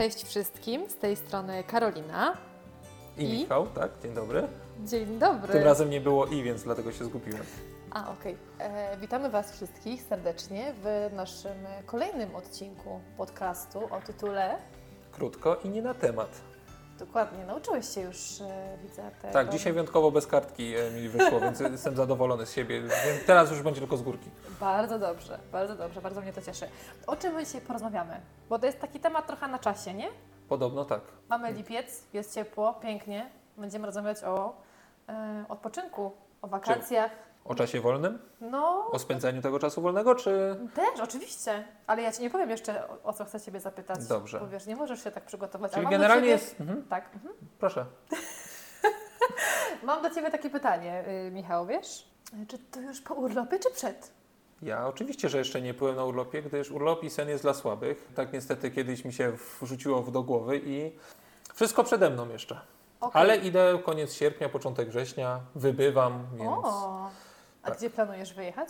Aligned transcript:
Cześć 0.00 0.24
wszystkim, 0.24 0.90
z 0.90 0.96
tej 0.96 1.16
strony 1.16 1.64
Karolina. 1.64 2.36
I, 3.18 3.24
I? 3.24 3.38
Michał, 3.38 3.66
tak? 3.66 3.90
Dzień 4.02 4.14
dobry. 4.14 4.48
Dzień 4.86 5.18
dobry. 5.18 5.52
Tym 5.52 5.62
razem 5.62 5.90
nie 5.90 6.00
było 6.00 6.26
i, 6.26 6.42
więc 6.42 6.62
dlatego 6.62 6.92
się 6.92 7.04
zgubiłem. 7.04 7.42
A, 7.90 8.12
okej. 8.12 8.36
E, 8.58 8.96
Witamy 8.96 9.30
Was 9.30 9.52
wszystkich 9.52 10.02
serdecznie 10.02 10.74
w 10.82 11.10
naszym 11.14 11.66
kolejnym 11.86 12.36
odcinku 12.36 13.00
podcastu 13.16 13.78
o 13.94 14.00
tytule 14.06 14.58
Krótko 15.12 15.56
i 15.64 15.68
nie 15.68 15.82
na 15.82 15.94
temat. 15.94 16.40
Dokładnie, 17.00 17.46
nauczyłeś 17.46 17.88
się 17.94 18.00
już, 18.00 18.40
e, 18.40 18.78
widzę, 18.82 19.10
tego. 19.22 19.32
Tak, 19.32 19.48
dzisiaj 19.48 19.72
wyjątkowo 19.72 20.10
bez 20.10 20.26
kartki 20.26 20.76
e, 20.76 20.90
mi 20.90 21.08
wyszło, 21.08 21.40
więc 21.40 21.60
jestem 21.72 21.96
zadowolony 21.96 22.46
z 22.46 22.52
siebie. 22.52 22.80
Więc 22.80 23.26
teraz 23.26 23.50
już 23.50 23.62
będzie 23.62 23.80
tylko 23.80 23.96
z 23.96 24.02
górki. 24.02 24.30
Bardzo 24.60 24.98
dobrze, 24.98 25.38
bardzo 25.52 25.76
dobrze, 25.76 26.00
bardzo 26.00 26.20
mnie 26.20 26.32
to 26.32 26.42
cieszy. 26.42 26.68
O 27.06 27.16
czym 27.16 27.34
my 27.34 27.44
dzisiaj 27.44 27.60
porozmawiamy? 27.60 28.20
Bo 28.48 28.58
to 28.58 28.66
jest 28.66 28.80
taki 28.80 29.00
temat 29.00 29.26
trochę 29.26 29.48
na 29.48 29.58
czasie, 29.58 29.94
nie? 29.94 30.08
Podobno 30.48 30.84
tak. 30.84 31.00
Mamy 31.28 31.52
lipiec, 31.52 32.04
jest 32.12 32.34
ciepło, 32.34 32.74
pięknie. 32.74 33.30
Będziemy 33.56 33.86
rozmawiać 33.86 34.24
o 34.24 34.56
e, 35.08 35.44
odpoczynku, 35.48 36.12
o 36.42 36.48
wakacjach. 36.48 37.10
O 37.44 37.54
czasie 37.54 37.80
wolnym? 37.80 38.18
No, 38.40 38.88
O 38.92 38.98
spędzaniu 38.98 39.42
tego 39.42 39.58
czasu 39.58 39.82
wolnego, 39.82 40.14
czy... 40.14 40.56
Też, 40.74 41.00
oczywiście, 41.00 41.64
ale 41.86 42.02
ja 42.02 42.12
Ci 42.12 42.22
nie 42.22 42.30
powiem 42.30 42.50
jeszcze, 42.50 42.88
o, 42.88 43.02
o 43.02 43.12
co 43.12 43.24
chcę 43.24 43.40
Ciebie 43.40 43.60
zapytać. 43.60 44.06
Dobrze. 44.06 44.40
Bo 44.40 44.48
wiesz, 44.48 44.66
nie 44.66 44.76
możesz 44.76 45.04
się 45.04 45.10
tak 45.10 45.24
przygotować. 45.24 45.72
Czyli 45.72 45.86
generalnie 45.86 46.22
ciebie... 46.22 46.32
jest... 46.32 46.60
Mhm. 46.60 46.84
Tak. 46.88 47.14
Mhm. 47.14 47.34
Proszę. 47.58 47.86
Mam 49.82 50.02
do 50.02 50.10
Ciebie 50.10 50.30
takie 50.30 50.50
pytanie, 50.50 51.04
y, 51.28 51.30
Michał, 51.30 51.66
wiesz? 51.66 52.10
Czy 52.48 52.58
to 52.58 52.80
już 52.80 53.00
po 53.00 53.14
urlopie, 53.14 53.58
czy 53.58 53.70
przed? 53.70 54.12
Ja 54.62 54.86
oczywiście, 54.86 55.28
że 55.28 55.38
jeszcze 55.38 55.60
nie 55.62 55.74
byłem 55.74 55.96
na 55.96 56.04
urlopie, 56.04 56.42
gdyż 56.42 56.70
urlop 56.70 57.04
i 57.04 57.10
sen 57.10 57.28
jest 57.28 57.44
dla 57.44 57.54
słabych. 57.54 58.08
Tak 58.14 58.32
niestety 58.32 58.70
kiedyś 58.70 59.04
mi 59.04 59.12
się 59.12 59.32
wrzuciło 59.60 60.02
do 60.02 60.22
głowy 60.22 60.60
i 60.64 60.92
wszystko 61.54 61.84
przede 61.84 62.10
mną 62.10 62.28
jeszcze. 62.28 62.60
Okej. 63.00 63.22
Ale 63.22 63.36
idę 63.36 63.78
koniec 63.84 64.14
sierpnia, 64.14 64.48
początek 64.48 64.88
września, 64.88 65.40
wybywam, 65.54 66.26
więc... 66.34 66.50
O, 66.64 67.10
a 67.62 67.68
tak. 67.68 67.78
gdzie 67.78 67.90
planujesz 67.90 68.34
wyjechać? 68.34 68.68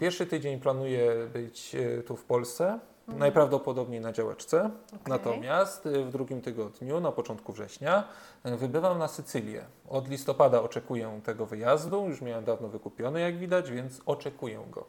Pierwszy 0.00 0.26
tydzień 0.26 0.60
planuję 0.60 1.26
być 1.32 1.74
e, 1.74 2.02
tu 2.02 2.16
w 2.16 2.24
Polsce, 2.24 2.78
Mhm. 3.08 3.18
najprawdopodobniej 3.18 4.00
na 4.00 4.12
działeczce. 4.12 4.70
Okej. 4.86 4.98
Natomiast 5.06 5.86
e, 5.86 5.90
w 5.90 6.10
drugim 6.12 6.40
tygodniu, 6.42 7.00
na 7.00 7.12
początku 7.12 7.52
września, 7.52 8.04
e, 8.44 8.56
wybywam 8.56 8.98
na 8.98 9.08
Sycylię. 9.08 9.64
Od 9.88 10.08
listopada 10.08 10.62
oczekuję 10.62 11.20
tego 11.24 11.46
wyjazdu, 11.46 12.08
już 12.08 12.20
miałem 12.20 12.44
dawno 12.44 12.68
wykupiony, 12.68 13.20
jak 13.20 13.38
widać, 13.38 13.70
więc 13.70 14.00
oczekuję 14.06 14.60
go. 14.70 14.84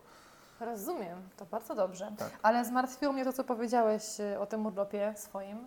Rozumiem, 0.60 1.18
to 1.38 1.46
bardzo 1.46 1.76
dobrze. 1.76 2.12
Tak. 2.18 2.30
Ale 2.44 2.66
zmartwiło 2.66 3.14
mnie 3.14 3.26
to, 3.26 3.34
co 3.34 3.44
powiedziałeś 3.44 4.04
o 4.40 4.46
tym 4.46 4.66
urlopie 4.66 5.14
swoim. 5.18 5.58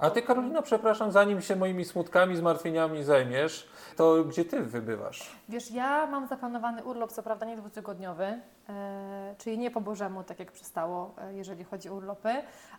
A 0.00 0.10
ty, 0.10 0.22
Karolina, 0.22 0.62
przepraszam, 0.62 1.12
zanim 1.12 1.40
się 1.40 1.56
moimi 1.56 1.84
smutkami, 1.84 2.36
zmartwieniami 2.36 3.04
zajmiesz, 3.04 3.68
to 3.96 4.24
gdzie 4.24 4.44
ty 4.44 4.60
wybywasz? 4.60 5.36
Wiesz, 5.48 5.70
ja 5.70 6.06
mam 6.06 6.26
zaplanowany 6.26 6.84
urlop, 6.84 7.12
co 7.12 7.22
prawda 7.22 7.46
nie 7.46 7.56
dwutygodniowy, 7.56 8.40
e, 8.68 9.34
czyli 9.38 9.58
nie 9.58 9.70
po 9.70 9.80
Bożemu, 9.80 10.24
tak 10.24 10.38
jak 10.38 10.52
przystało, 10.52 11.14
e, 11.18 11.34
jeżeli 11.34 11.64
chodzi 11.64 11.88
o 11.88 11.94
urlopy, 11.94 12.34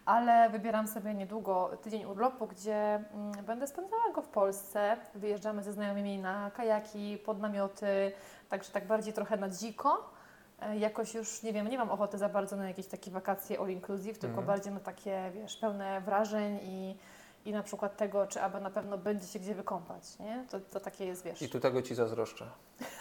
ale 0.06 0.50
wybieram 0.50 0.88
sobie 0.88 1.14
niedługo 1.14 1.72
tydzień 1.82 2.06
urlopu, 2.06 2.48
gdzie 2.48 2.76
mm, 2.76 3.46
będę 3.46 3.68
spędzała 3.68 4.12
go 4.16 4.22
w 4.22 4.28
Polsce. 4.28 4.98
Wyjeżdżamy 5.16 5.64
ze 5.64 5.74
znajomymi 5.74 6.20
na 6.20 6.52
kajaki, 6.52 7.18
pod 7.26 7.40
namioty, 7.40 8.12
także 8.50 8.72
tak 8.72 8.88
bardziej 8.88 9.14
trochę 9.14 9.38
na 9.38 9.50
dziko. 9.50 10.10
E, 10.62 10.78
Jakoś 10.78 11.14
już, 11.14 11.44
nie 11.44 11.54
wiem, 11.54 11.68
nie 11.68 11.78
mam 11.78 11.90
ochoty 11.92 12.18
za 12.18 12.30
bardzo 12.30 12.56
na 12.56 12.68
jakieś 12.68 12.88
takie 12.88 13.12
wakacje 13.12 13.60
all 13.60 13.70
inclusive, 13.70 14.18
tylko 14.20 14.28
Mhm. 14.40 14.48
bardziej 14.48 14.74
na 14.74 14.80
takie, 14.80 15.32
wiesz, 15.34 15.58
pełne 15.58 16.02
wrażeń 16.02 16.60
i, 16.64 16.98
i 17.46 17.52
na 17.52 17.64
przykład 17.64 17.98
tego, 17.98 18.28
czy 18.28 18.42
aby 18.42 18.62
na 18.62 18.70
pewno 18.70 18.98
będzie 18.98 19.28
się 19.28 19.40
gdzie 19.40 19.56
wykąpać, 19.56 20.20
nie? 20.20 20.46
To, 20.52 20.60
to 20.60 20.80
takie 20.80 21.06
jest, 21.06 21.24
wiesz... 21.24 21.42
I 21.42 21.50
tu 21.50 21.60
tego 21.60 21.82
ci 21.82 21.96
zazdroszczę. 21.96 22.46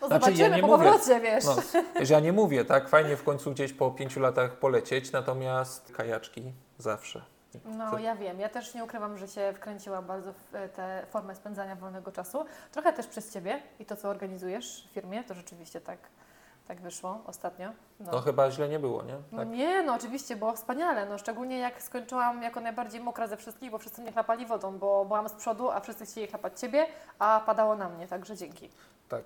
No 0.00 0.08
Znaczy, 0.08 0.24
zobaczymy 0.24 0.48
ja 0.50 0.56
nie 0.56 0.62
po 0.62 0.68
mówię. 0.68 0.84
powrocie, 0.90 1.20
wiesz. 1.20 1.44
No, 1.44 1.56
ja 2.10 2.20
nie 2.20 2.32
mówię, 2.32 2.64
tak? 2.64 2.88
Fajnie 2.88 3.16
w 3.16 3.22
końcu 3.24 3.50
gdzieś 3.52 3.72
po 3.72 3.90
pięciu 3.90 4.20
latach 4.20 4.56
polecieć, 4.56 5.12
natomiast 5.12 5.92
kajaczki 5.92 6.52
zawsze. 6.78 7.22
No 7.64 7.90
Co- 7.90 7.98
ja 7.98 8.16
wiem, 8.16 8.40
ja 8.40 8.48
też 8.48 8.74
nie 8.74 8.84
ukrywam, 8.84 9.18
że 9.18 9.28
się 9.28 9.52
wkręciła 9.56 10.02
bardzo 10.02 10.32
w 10.32 10.54
e, 10.54 10.68
tę 10.68 11.06
formę 11.10 11.34
spędzania 11.36 11.76
wolnego 11.76 12.12
czasu. 12.12 12.44
Trochę 12.72 12.92
też 12.92 13.06
przez 13.06 13.32
Ciebie 13.32 13.62
i 13.80 13.84
to, 13.86 13.96
co 13.96 14.08
organizujesz 14.08 14.86
w 14.90 14.94
firmie, 14.94 15.24
to 15.24 15.34
rzeczywiście 15.34 15.80
tak, 15.80 15.98
tak 16.68 16.80
wyszło 16.80 17.20
ostatnio. 17.26 17.68
No 18.00 18.20
chyba 18.20 18.50
źle 18.50 18.68
nie 18.68 18.78
było, 18.78 19.02
nie? 19.02 19.14
No 19.32 19.38
Tak. 19.38 19.48
Nie, 19.48 19.82
no 19.82 19.94
oczywiście 19.94 20.36
było 20.36 20.52
wspaniale, 20.52 21.06
no 21.06 21.18
szczególnie 21.18 21.58
jak 21.58 21.82
skończyłam 21.82 22.42
jako 22.42 22.60
najbardziej 22.60 23.00
mokra 23.00 23.26
ze 23.26 23.36
wszystkich, 23.36 23.70
bo 23.70 23.78
wszyscy 23.78 24.02
mnie 24.02 24.12
chlapali 24.12 24.46
wodą, 24.46 24.78
bo 24.78 25.04
byłam 25.04 25.28
z 25.28 25.32
przodu, 25.32 25.70
a 25.70 25.80
wszyscy 25.80 26.06
chcieli 26.06 26.26
chlapać 26.26 26.60
Ciebie, 26.60 26.86
a 27.18 27.42
padało 27.46 27.76
na 27.76 27.88
mnie, 27.88 28.08
także 28.08 28.36
dzięki. 28.36 28.70
tak. 29.08 29.24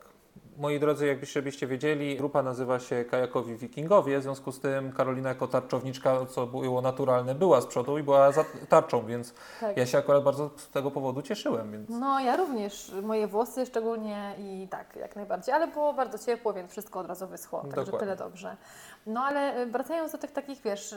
Moi 0.59 0.81
drodzy, 0.81 1.06
jakbyście 1.06 1.43
byście 1.43 1.67
wiedzieli, 1.67 2.17
grupa 2.17 2.43
nazywa 2.43 2.78
się 2.78 3.05
Kajakowi 3.05 3.56
Wikingowie, 3.56 4.19
w 4.19 4.22
związku 4.22 4.53
z 4.53 4.61
tym 4.61 4.93
Karolina 4.93 5.28
jako 5.28 5.49
tarczowniczka, 5.49 6.27
co 6.27 6.47
było 6.47 6.81
naturalne, 6.81 7.34
była 7.34 7.61
z 7.61 7.67
przodu 7.67 7.99
i 7.99 8.03
była 8.03 8.33
za 8.33 8.44
tarczą, 8.69 9.06
więc 9.06 9.34
Tak. 9.61 9.77
ja 9.77 9.87
się 9.87 9.99
akurat 9.99 10.22
bardzo 10.25 10.50
z 10.56 10.69
tego 10.69 10.91
powodu 10.91 11.22
cieszyłem, 11.22 11.72
więc 11.72 11.89
No 11.91 12.21
ja 12.21 12.37
również, 12.37 12.93
moje 13.03 13.27
włosy 13.27 13.66
szczególnie 13.66 14.34
i 14.39 14.69
tak, 14.71 14.97
jak 14.97 15.16
najbardziej, 15.16 15.55
ale 15.55 15.66
było 15.69 15.93
bardzo 15.93 16.19
ciepło, 16.19 16.53
więc 16.53 16.71
wszystko 16.71 17.00
od 17.00 17.06
razu 17.06 17.27
wyschło, 17.27 17.61
także 17.61 17.75
Dokładnie. 17.77 17.99
tyle 17.99 18.16
dobrze. 18.16 18.56
No 19.06 19.21
ale 19.25 19.62
y, 19.62 19.66
wracając 19.66 20.12
do 20.12 20.19
tych 20.19 20.33
takich, 20.33 20.62
wiesz, 20.62 20.95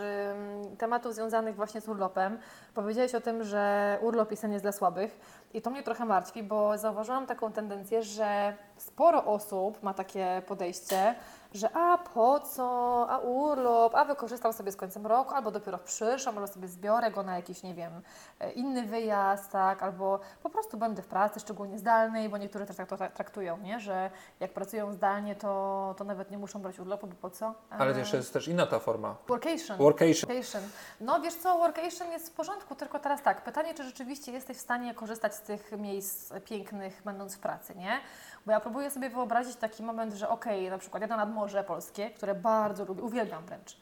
tematów 0.78 1.14
związanych 1.16 1.56
właśnie 1.56 1.82
z 1.82 1.88
urlopem, 1.88 2.38
powiedziałeś 2.74 3.16
o 3.16 3.22
tym, 3.22 3.44
że 3.44 3.98
urlop 4.02 4.32
i 4.32 4.36
sen 4.36 4.52
jest 4.52 4.64
dla 4.66 4.72
słabych 4.72 5.20
i 5.54 5.62
to 5.62 5.70
mnie 5.70 5.84
trochę 5.84 6.06
martwi, 6.06 6.44
bo 6.44 6.78
zauważyłam 6.78 7.26
taką 7.26 7.52
tendencję, 7.52 8.04
że 8.04 8.54
sporo 8.78 9.26
osób 9.26 9.84
ma 9.84 9.94
takie 9.94 10.42
podejście, 10.48 11.16
że 11.54 11.70
a 11.76 11.98
po 11.98 12.40
co, 12.40 13.06
a 13.10 13.18
urlop, 13.18 13.96
a 13.96 14.06
wykorzystam 14.06 14.54
sobie 14.54 14.72
z 14.72 14.76
końcem 14.76 15.08
roku, 15.08 15.34
albo 15.34 15.52
dopiero 15.52 15.78
w 15.78 15.84
przyszłym, 15.84 16.38
albo 16.38 16.48
sobie 16.48 16.68
zbiorę 16.68 17.12
go 17.12 17.24
na 17.24 17.36
jakiś, 17.36 17.64
nie 17.64 17.74
wiem, 17.74 18.02
e, 18.40 18.52
inny 18.52 18.84
wyjazd, 18.86 19.52
tak, 19.52 19.84
albo 19.84 20.20
po 20.44 20.50
prostu 20.50 20.78
będę 20.78 21.02
w 21.02 21.08
pracy, 21.08 21.40
szczególnie 21.40 21.80
zdalnej, 21.80 22.30
bo 22.30 22.38
niektórzy 22.38 22.66
też 22.66 22.76
tak 22.76 22.90
to 22.90 22.96
tra- 22.96 23.12
traktują, 23.12 23.58
nie, 23.58 23.80
że 23.80 24.12
jak 24.40 24.54
pracują 24.54 24.94
zdalnie, 24.94 25.36
to, 25.36 25.96
to 25.98 26.04
nawet 26.04 26.32
nie 26.32 26.38
muszą 26.38 26.62
brać 26.62 26.80
urlopu, 26.80 27.08
bo 27.08 27.16
po 27.16 27.30
co? 27.30 27.54
ale 27.70 27.96
E, 27.96 28.00
jeszcze 28.00 28.18
jest 28.18 28.34
też 28.34 28.48
inna 28.48 28.66
ta 28.66 28.80
forma. 28.80 29.16
Workation. 29.28 29.78
Workation. 29.78 30.28
Workation. 30.30 30.62
No 31.02 31.22
wiesz 31.22 31.36
co, 31.36 31.58
workation 31.58 32.12
jest 32.12 32.30
w 32.30 32.36
porządku, 32.36 32.76
tylko 32.76 33.00
teraz 33.00 33.22
tak, 33.22 33.44
pytanie, 33.44 33.74
czy 33.74 33.84
rzeczywiście 33.84 34.32
jesteś 34.32 34.58
w 34.58 34.62
stanie 34.62 34.94
korzystać 34.94 35.36
z 35.36 35.42
tych 35.42 35.72
miejsc 35.72 36.34
pięknych, 36.46 37.02
będąc 37.06 37.36
w 37.36 37.40
pracy, 37.40 37.76
nie? 37.76 38.00
Bo 38.46 38.52
ja 38.52 38.60
próbuję 38.60 38.92
sobie 38.92 39.10
wyobrazić 39.10 39.56
taki 39.56 39.84
moment, 39.84 40.14
że 40.14 40.30
okej, 40.30 40.70
na 40.70 40.78
przykład 40.78 41.02
jadę 41.02 41.18
nad 41.18 41.34
Morze 41.34 41.64
Polskie, 41.64 42.10
które 42.10 42.36
bardzo 42.36 42.86
lubię, 42.86 43.02
uwielbiam 43.04 43.46
wręcz. 43.46 43.78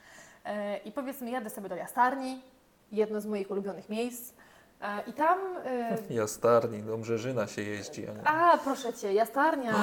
E, 0.45 0.77
I 0.77 0.91
powiedzmy, 0.91 1.31
jadę 1.31 1.49
sobie 1.49 1.69
do 1.69 1.75
Jastarni, 1.75 2.41
jedno 2.91 3.21
z 3.21 3.25
moich 3.25 3.51
ulubionych 3.51 3.89
miejsc. 3.89 4.33
I 5.07 5.13
tam... 5.13 5.39
E, 5.65 5.97
Jastarni, 6.09 6.83
do 6.83 6.97
Brzeżyna 6.97 7.47
się 7.47 7.61
jeździ, 7.61 8.07
a 8.07 8.13
nie... 8.13 8.27
a, 8.27 8.57
proszę 8.57 8.93
Cię, 8.93 9.13
Jastarnia, 9.13 9.73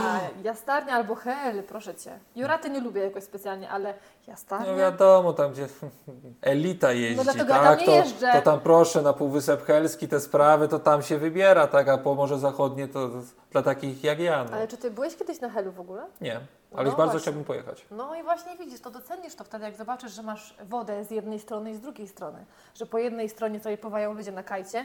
Jastarnia 0.42 0.94
albo 0.94 1.14
Hel, 1.14 1.62
proszę 1.62 1.94
Cię. 1.94 2.18
Juraty 2.36 2.70
nie 2.70 2.80
lubię 2.80 3.00
jakoś 3.00 3.24
specjalnie, 3.24 3.70
ale 3.70 3.94
Jastarnia... 4.26 4.72
No 4.72 4.78
wiadomo, 4.78 5.32
tam 5.32 5.52
gdzie 5.52 5.66
elita 6.42 6.92
jeździ, 6.92 7.24
dlatego 7.24 7.54
ja 7.54 7.62
tak? 7.62 7.78
tam 7.78 7.88
nie 7.88 8.02
to, 8.02 8.32
to 8.32 8.42
tam 8.42 8.60
proszę 8.60 9.02
na 9.02 9.12
Półwysep 9.12 9.64
Helski 9.64 10.08
te 10.08 10.20
sprawy, 10.20 10.68
to 10.68 10.78
tam 10.78 11.02
się 11.02 11.18
wybiera, 11.18 11.66
tak? 11.66 11.88
A 11.88 11.98
po 11.98 12.14
Morze 12.14 12.38
Zachodnie 12.38 12.88
to 12.88 13.10
dla 13.50 13.62
takich 13.62 14.04
jak 14.04 14.18
ja. 14.18 14.44
No. 14.44 14.56
Ale 14.56 14.68
czy 14.68 14.76
Ty 14.76 14.90
byłeś 14.90 15.16
kiedyś 15.16 15.40
na 15.40 15.48
Helu 15.48 15.72
w 15.72 15.80
ogóle? 15.80 16.06
Nie, 16.20 16.40
No 16.74 16.80
ale 16.80 16.88
bardzo 16.88 17.04
właśnie. 17.04 17.20
chciałbym 17.20 17.44
pojechać. 17.44 17.86
No 17.90 18.14
i 18.14 18.22
właśnie 18.22 18.56
widzisz, 18.56 18.80
to 18.80 18.90
docenisz 18.90 19.34
to 19.34 19.44
wtedy, 19.44 19.64
jak 19.64 19.76
zobaczysz, 19.76 20.12
że 20.12 20.22
masz 20.22 20.54
wodę 20.64 21.04
z 21.04 21.10
jednej 21.10 21.40
strony 21.40 21.70
i 21.70 21.74
z 21.74 21.80
drugiej 21.80 22.08
strony. 22.08 22.44
Że 22.74 22.86
po 22.86 22.98
jednej 22.98 23.28
stronie 23.28 23.60
sobie 23.60 23.78
pływają 23.78 24.14
ludzie 24.14 24.32
na 24.32 24.42
kajcie, 24.42 24.84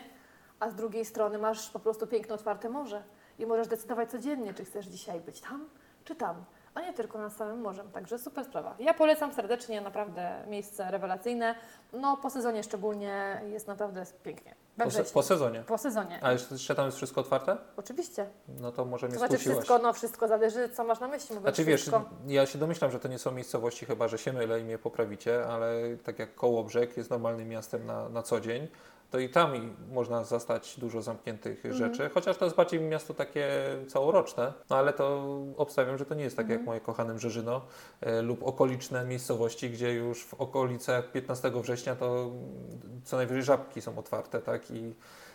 a 0.60 0.69
z 0.69 0.75
drugiej 0.75 1.06
strony 1.06 1.38
masz 1.38 1.69
po 1.69 1.80
prostu 1.80 2.08
piękne, 2.08 2.36
otwarte 2.36 2.69
morze. 2.69 3.04
I 3.40 3.46
możesz 3.46 3.68
decydować 3.68 4.12
codziennie, 4.12 4.54
czy 4.54 4.66
chcesz 4.66 4.86
dzisiaj 4.86 5.22
być 5.22 5.42
tam, 5.42 5.69
czy 6.04 6.16
tam, 6.16 6.44
a 6.80 6.81
nie 6.81 6.94
tylko 6.94 7.18
nad 7.20 7.34
samym 7.34 7.62
morzem. 7.62 7.92
Także 7.92 8.20
super 8.20 8.46
sprawa. 8.46 8.76
Ja 8.80 8.94
polecam 8.94 9.34
serdecznie, 9.34 9.81
naprawdę 9.81 10.44
miejsce 10.48 10.92
rewelacyjne. 10.92 11.56
No 11.94 12.18
po 12.18 12.30
sezonie 12.30 12.64
szczególnie 12.64 13.42
jest 13.48 13.68
naprawdę 13.68 14.04
pięknie. 14.24 14.56
We 14.78 14.86
Po, 14.86 14.92
se, 14.92 15.04
po 15.04 15.24
sezonie. 15.24 15.64
Po 15.68 15.78
sezonie. 15.78 16.20
A 16.24 16.31
jeszcze, 16.31 16.56
jeszcze 16.56 16.76
tam 16.76 16.86
jest 16.86 16.98
wszystko 16.98 17.22
otwarte? 17.22 17.58
Oczywiście. 17.78 18.26
No 18.48 18.72
to 18.72 18.86
może 18.86 19.08
mnie 19.08 19.14
To 19.14 19.20
znaczy 19.20 19.34
skusiłaś. 19.34 19.58
wszystko, 19.58 19.78
no 19.84 19.94
wszystko 19.94 20.28
zależy, 20.28 20.70
co 20.70 20.84
masz 20.84 21.00
na 21.00 21.08
myśli. 21.08 21.36
mówiąc 21.36 21.56
Znaczy 21.56 21.66
wiesz, 21.70 21.81
wszystko. 21.81 22.06
ja 22.28 22.46
się 22.46 22.60
domyślam, 22.60 22.92
że 22.92 23.00
to 23.00 23.08
nie 23.08 23.20
są 23.20 23.32
miejscowości, 23.32 23.86
chyba 23.86 24.08
że 24.08 24.18
się 24.18 24.34
mylę 24.34 24.60
i 24.60 24.64
mnie 24.64 24.78
poprawicie, 24.78 25.46
ale 25.46 25.74
tak 26.04 26.20
jak 26.20 26.36
Kołobrzeg 26.36 26.98
jest 26.98 27.10
normalnym 27.10 27.48
miastem 27.50 27.86
na, 27.86 28.10
na 28.10 28.24
co 28.24 28.40
dzień, 28.40 28.68
to 29.12 29.20
i 29.20 29.30
tam 29.30 29.76
można 29.92 30.24
zastać 30.24 30.80
dużo 30.80 31.02
zamkniętych 31.02 31.66
Mhm. 31.66 31.76
rzeczy, 31.76 32.10
chociaż 32.14 32.38
to 32.38 32.46
jest 32.46 32.58
bardziej 32.58 32.82
miasto 32.82 33.14
takie 33.14 33.48
całoroczne, 33.88 34.54
no 34.70 34.76
ale 34.76 34.94
to 34.94 35.24
obstawiam, 35.58 35.98
że 35.98 36.06
to 36.06 36.16
nie 36.16 36.24
jest 36.24 36.36
tak 36.38 36.44
Mhm. 36.44 36.60
jak 36.60 36.68
moje 36.68 36.80
kochane 36.82 37.14
Brzeżyno 37.14 37.62
e, 38.02 38.22
lub 38.22 38.44
okoliczne 38.44 39.06
miejscowości, 39.06 39.70
gdzie 39.70 39.94
już 39.94 40.26
w 40.26 40.34
okolicach 40.34 41.12
15 41.12 41.52
września 41.62 41.96
to 41.96 42.32
co 43.04 43.18
najwyżej 43.18 43.44
żabki 43.44 43.82
są 43.82 43.98
otwarte, 43.98 44.40
tak, 44.42 44.72
i 44.72 44.94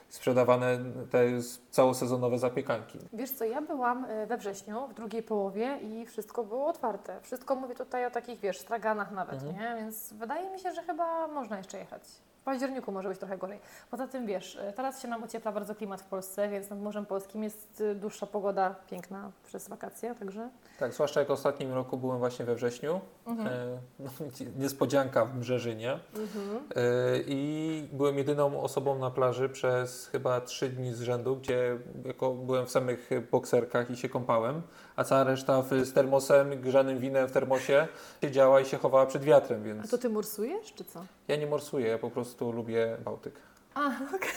sprzedawane 0.08 0.78
te 1.10 1.24
całosezonowe 1.70 2.38
zapiekanki. 2.38 2.98
Wiesz 3.12 3.30
co, 3.30 3.44
ja 3.44 3.62
byłam 3.62 4.04
e, 4.04 4.26
we 4.26 4.36
wrześniu, 4.36 4.88
w 4.88 4.94
drugiej 4.94 5.22
połowie 5.22 5.78
i 5.82 6.06
wszystko 6.06 6.44
było 6.44 6.66
otwarte. 6.66 7.20
Wszystko 7.22 7.54
mówię 7.56 7.74
tutaj 7.74 8.06
o 8.06 8.10
takich, 8.10 8.40
wiesz, 8.40 8.58
straganach 8.58 9.10
nawet, 9.10 9.42
Mhm. 9.42 9.54
nie? 9.56 9.82
Więc 9.84 10.12
wydaje 10.12 10.50
mi 10.50 10.58
się, 10.58 10.72
że 10.72 10.82
chyba 10.82 11.28
można 11.28 11.58
jeszcze 11.58 11.78
jechać. 11.78 12.02
W 12.44 12.46
październiku 12.46 12.92
może 12.92 13.08
być 13.08 13.18
trochę 13.18 13.38
gorzej. 13.38 13.60
Poza 13.90 14.08
tym, 14.08 14.26
wiesz, 14.26 14.56
e, 14.56 14.72
teraz 14.72 15.02
się 15.02 15.08
nam 15.08 15.22
ociepla 15.24 15.52
bardzo 15.52 15.74
klimat 15.74 16.00
w 16.00 16.04
Polsce, 16.06 16.48
więc 16.48 16.70
nad 16.70 16.80
Morzem 16.80 17.06
Polskim 17.06 17.42
jest 17.44 17.82
e, 17.90 17.94
dłuższa 17.94 18.26
pogoda, 18.26 18.74
piękna 18.90 19.30
przez 19.46 19.68
wakacje, 19.68 20.14
także... 20.14 20.48
Tak, 20.78 20.92
zwłaszcza 20.94 21.20
jak 21.20 21.28
w 21.28 21.32
ostatnim 21.32 21.72
roku 21.72 21.96
byłem 21.96 22.18
właśnie 22.18 22.44
we 22.44 22.54
wrześniu, 22.54 23.00
Mhm. 23.26 23.48
e, 23.48 23.78
no, 23.98 24.10
niespodzianka 24.58 25.24
w 25.24 25.36
Brzeżynie. 25.38 25.98
Mhm. 26.16 26.56
E, 26.76 26.82
I 27.26 27.88
byłem 27.92 28.18
jedyną 28.18 28.60
osobą 28.60 28.98
na 28.98 29.10
plaży 29.10 29.48
przez 29.48 30.06
chyba 30.06 30.40
trzy 30.40 30.68
dni 30.68 30.94
z 30.94 31.00
rzędu, 31.00 31.36
gdzie 31.36 31.78
jako 32.04 32.30
byłem 32.34 32.66
w 32.66 32.70
samych 32.70 33.10
bokserkach 33.30 33.90
i 33.90 33.96
się 33.96 34.08
kąpałem, 34.08 34.62
a 34.96 35.04
cała 35.04 35.24
reszta 35.24 35.62
w, 35.62 35.84
z 35.84 35.92
termosem, 35.92 36.60
grzanym 36.60 36.98
winem 36.98 37.28
w 37.28 37.32
termosie 37.32 37.88
siedziała 38.20 38.60
i 38.60 38.64
się 38.66 38.78
chowała 38.78 39.06
przed 39.06 39.24
wiatrem, 39.24 39.60
A 39.60 39.64
więc 39.64 39.90
to 39.90 39.98
ty 39.98 40.08
morsujesz, 40.08 40.72
czy 40.74 40.84
co? 40.84 41.04
ja 41.28 41.36
nie 41.36 41.46
morsuję, 41.46 41.86
ja 41.88 41.98
po 41.98 42.10
prostu 42.10 42.52
lubię 42.52 42.96
Bałtyk. 43.04 43.34
A, 43.74 43.86
okej. 44.16 44.30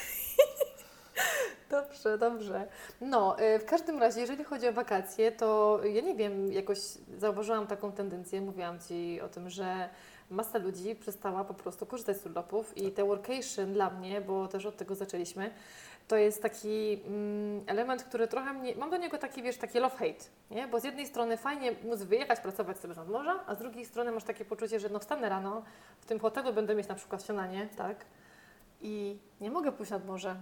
Dobrze, 1.70 2.18
dobrze. 2.18 2.68
No, 3.02 3.40
y, 3.42 3.60
w 3.60 3.66
każdym 3.66 4.00
razie, 4.00 4.22
jeżeli 4.22 4.44
chodzi 4.44 4.68
o 4.68 4.74
wakacje, 4.74 5.32
to 5.32 5.80
ja 5.84 6.02
nie 6.02 6.16
wiem, 6.16 6.52
jakoś 6.52 6.80
zauważyłam 7.18 7.68
taką 7.68 7.92
tendencję, 7.92 8.42
mówiłam 8.42 8.80
Ci 8.80 9.22
o 9.22 9.28
tym, 9.30 9.50
że 9.50 9.90
masa 10.30 10.58
ludzi 10.58 10.96
przestała 10.96 11.44
po 11.44 11.54
prostu 11.54 11.86
korzystać 11.86 12.18
z 12.18 12.26
urlopów 12.26 12.78
i 12.78 12.92
te 12.92 13.06
workation 13.06 13.74
dla 13.74 13.90
mnie, 13.90 14.22
bo 14.22 14.48
też 14.48 14.66
od 14.66 14.78
tego 14.78 14.96
zaczęliśmy, 14.96 15.52
to 16.08 16.16
jest 16.16 16.42
taki 16.42 17.02
mm, 17.08 17.64
element, 17.68 18.04
który 18.04 18.28
trochę 18.28 18.54
mnie, 18.54 18.76
mam 18.76 18.90
do 18.90 18.98
niego 18.98 19.18
taki, 19.18 19.44
wiesz, 19.44 19.58
taki 19.58 19.80
love-hate, 19.80 20.30
nie? 20.52 20.68
Bo 20.68 20.80
z 20.80 20.84
jednej 20.84 21.08
strony 21.08 21.38
fajnie 21.38 21.72
móc 21.84 22.02
wyjechać, 22.02 22.40
pracować 22.40 22.78
sobie 22.78 22.96
nad 22.96 23.10
morza, 23.10 23.40
a 23.48 23.56
z 23.56 23.58
drugiej 23.58 23.86
strony 23.86 24.12
masz 24.12 24.24
takie 24.24 24.46
poczucie, 24.46 24.80
że 24.80 24.90
no 24.90 25.00
wstanę 25.00 25.30
rano, 25.30 25.64
w 26.00 26.06
tym 26.06 26.20
hotelu 26.20 26.54
będę 26.54 26.76
mieć 26.76 26.88
na 26.88 26.96
przykład 26.96 27.26
śniadanie, 27.26 27.68
tak? 27.78 28.06
I 28.82 29.20
nie 29.42 29.52
mogę 29.52 29.72
pójść 29.72 29.92
nad 29.92 30.06
morze 30.06 30.36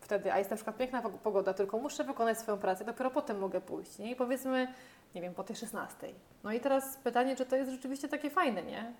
wtedy, 0.00 0.32
a 0.32 0.38
jest 0.38 0.50
na 0.50 0.56
przykład 0.56 0.76
piękna 0.76 1.02
pog- 1.02 1.18
pogoda, 1.18 1.54
tylko 1.54 1.78
muszę 1.78 2.04
wykonać 2.04 2.38
swoją 2.38 2.58
pracę, 2.58 2.84
dopiero 2.84 3.10
potem 3.10 3.38
mogę 3.38 3.60
pójść, 3.60 3.98
nie? 3.98 4.10
I 4.10 4.16
powiedzmy, 4.16 4.74
nie 5.14 5.20
wiem, 5.20 5.34
po 5.34 5.44
tej 5.44 5.56
16. 5.56 6.08
No 6.44 6.52
i 6.52 6.60
teraz 6.60 6.96
pytanie, 6.96 7.36
czy 7.36 7.46
to 7.46 7.56
jest 7.56 7.70
rzeczywiście 7.70 8.08
takie 8.08 8.30
fajne, 8.30 8.62
nie? 8.62 8.94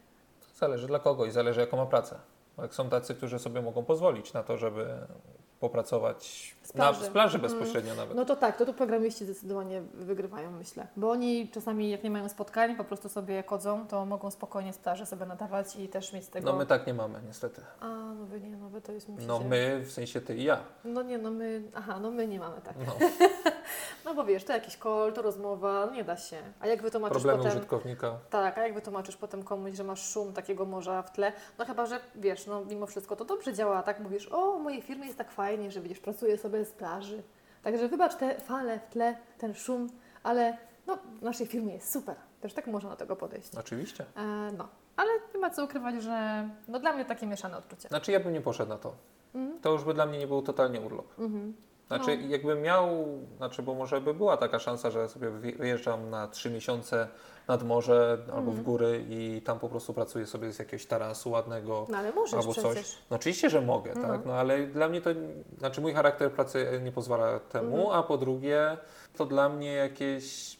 Zależy 0.54 0.86
dla 0.86 0.98
kogo 0.98 1.24
i 1.26 1.30
zależy 1.30 1.60
jaką 1.60 1.76
ma 1.76 1.86
pracę. 1.86 2.18
Jak 2.58 2.74
są 2.74 2.88
tacy, 2.90 3.14
którzy 3.14 3.38
sobie 3.38 3.62
mogą 3.62 3.84
pozwolić 3.84 4.32
na 4.32 4.42
to, 4.42 4.58
żeby 4.58 4.86
popracować 5.60 6.54
Z 6.62 6.74
na, 6.74 6.84
plaży. 6.84 7.04
z 7.04 7.08
plaży 7.08 7.38
Mhm. 7.38 7.52
bezpośrednio 7.52 7.94
nawet. 7.94 8.16
No 8.16 8.24
to 8.24 8.36
tak, 8.36 8.56
to 8.56 8.66
tu 8.66 8.74
programiści 8.74 9.24
zdecydowanie 9.24 9.82
wygrywają, 9.94 10.50
myślę. 10.50 10.86
Bo 10.96 11.10
oni 11.10 11.48
czasami, 11.48 11.90
jak 11.90 12.04
nie 12.04 12.10
mają 12.10 12.28
spotkań, 12.28 12.76
po 12.76 12.84
prostu 12.84 13.08
sobie 13.08 13.44
chodzą, 13.46 13.86
to 13.86 14.06
mogą 14.06 14.30
spokojnie 14.30 14.72
z 14.72 14.78
plaży 14.78 15.06
sobie 15.06 15.26
nadawać 15.26 15.76
i 15.76 15.88
też 15.88 16.12
mieć 16.12 16.24
z 16.24 16.28
tego... 16.28 16.52
No 16.52 16.58
my 16.58 16.66
tak 16.66 16.86
nie 16.86 16.94
mamy 16.94 17.20
niestety. 17.26 17.62
A, 17.80 17.88
no 17.88 18.26
wy 18.26 18.40
nie, 18.40 18.56
no 18.56 18.68
wy 18.68 18.80
to 18.80 18.92
jest 18.92 19.08
musicie... 19.08 19.28
No 19.28 19.38
my, 19.40 19.80
w 19.84 19.92
sensie 19.92 20.20
ty 20.20 20.36
i 20.36 20.44
ja. 20.44 20.60
No 20.84 21.02
nie, 21.02 21.18
no 21.18 21.30
my... 21.30 21.62
Aha, 21.74 21.98
no 22.00 22.10
my 22.10 22.28
nie 22.28 22.38
mamy 22.38 22.60
tak. 22.60 22.74
No, 22.86 22.92
No 24.04 24.14
bo 24.14 24.24
wiesz, 24.24 24.44
to 24.44 24.52
jakiś 24.52 24.76
call, 24.76 25.12
to 25.12 25.22
rozmowa, 25.22 25.86
no 25.86 25.92
nie 25.92 26.04
da 26.04 26.16
się. 26.16 26.36
A 26.60 26.66
jak 26.66 26.82
wytłumaczysz 26.82 27.14
problemy 27.14 27.38
potem... 27.38 27.58
użytkownika. 27.58 28.18
Tak, 28.30 28.58
a 28.58 28.62
jak 28.62 28.74
wytłumaczysz 28.74 29.16
potem 29.16 29.42
komuś, 29.42 29.72
że 29.72 29.84
masz 29.84 30.10
szum 30.12 30.32
takiego 30.32 30.64
morza 30.64 31.02
w 31.02 31.12
tle, 31.12 31.32
no 31.58 31.64
chyba, 31.64 31.86
że 31.86 32.00
wiesz, 32.14 32.46
no 32.46 32.64
mimo 32.64 32.86
wszystko 32.86 33.16
to 33.16 33.24
dobrze 33.24 33.54
działa, 33.54 33.82
tak 33.82 34.00
mówisz, 34.00 34.28
o, 34.32 34.58
w 34.58 34.62
mojej 34.62 34.82
firmie 34.82 35.06
jest 35.06 35.18
tak 35.18 35.30
fajnie, 35.30 35.70
że 35.70 35.80
widzisz, 35.80 35.98
pracuję 36.00 36.38
sobie 36.38 36.64
z 36.64 36.72
plaży. 36.72 37.22
Także 37.62 37.88
wybacz 37.88 38.14
te 38.14 38.40
fale 38.40 38.80
w 38.80 38.86
tle, 38.92 39.16
ten 39.38 39.54
szum, 39.54 39.86
ale 40.22 40.58
no 40.86 40.98
w 41.20 41.22
naszej 41.22 41.46
firmie 41.46 41.74
jest 41.74 41.92
super. 41.92 42.16
Też 42.40 42.54
tak 42.54 42.66
można 42.66 42.90
do 42.90 42.96
tego 42.96 43.16
podejść. 43.16 43.54
Oczywiście. 43.58 44.04
E, 44.16 44.22
no, 44.56 44.68
ale 44.96 45.10
nie 45.34 45.40
ma 45.40 45.50
co 45.50 45.64
ukrywać, 45.64 46.02
że 46.02 46.48
no 46.68 46.78
dla 46.80 46.92
mnie 46.92 47.04
takie 47.04 47.26
mieszane 47.26 47.58
odczucie. 47.58 47.88
Znaczy 47.88 48.12
ja 48.12 48.20
bym 48.20 48.32
nie 48.32 48.40
poszedł 48.40 48.68
na 48.68 48.78
to. 48.78 48.94
Mhm. 49.34 49.60
To 49.60 49.72
już 49.72 49.84
by 49.84 49.94
dla 49.94 50.06
mnie 50.06 50.18
nie 50.18 50.26
był 50.26 50.42
totalnie 50.42 50.80
urlop. 50.80 51.18
Mhm. 51.18 51.54
Znaczy 51.90 52.18
No. 52.22 52.28
jakbym 52.28 52.62
miał, 52.62 52.88
znaczy 53.36 53.62
bo 53.62 53.74
może 53.74 54.00
by 54.00 54.14
była 54.14 54.36
taka 54.36 54.58
szansa, 54.58 54.90
że 54.90 55.08
sobie 55.08 55.30
wy- 55.30 55.52
wyjeżdżam 55.52 56.10
na 56.10 56.28
trzy 56.28 56.50
miesiące 56.50 57.08
nad 57.48 57.62
morze 57.62 58.18
albo 58.26 58.42
w 58.50 58.58
Mhm. 58.58 58.62
góry 58.64 59.04
i 59.08 59.42
tam 59.44 59.58
po 59.58 59.68
prostu 59.68 59.94
pracuję 59.94 60.26
sobie 60.26 60.52
z 60.52 60.58
jakiegoś 60.58 60.86
tarasu 60.86 61.30
ładnego. 61.30 61.86
No 61.90 61.98
ale 61.98 62.12
możesz 62.12 62.34
Albo 62.40 62.54
coś. 62.54 62.64
przecież. 62.64 62.98
No 63.10 63.16
oczywiście, 63.16 63.50
że 63.50 63.60
mogę, 63.60 63.90
Mhm. 63.92 64.08
tak? 64.08 64.26
No 64.26 64.32
ale 64.32 64.66
dla 64.66 64.88
mnie 64.88 65.00
to, 65.00 65.10
znaczy 65.58 65.80
mój 65.80 65.92
charakter 65.94 66.32
pracy 66.32 66.80
nie 66.84 66.92
pozwala 66.92 67.38
temu, 67.40 67.76
Mhm. 67.80 67.98
a 67.98 68.02
po 68.02 68.18
drugie 68.18 68.76
to 69.16 69.24
dla 69.26 69.48
mnie 69.48 69.72
jakieś 69.72 70.56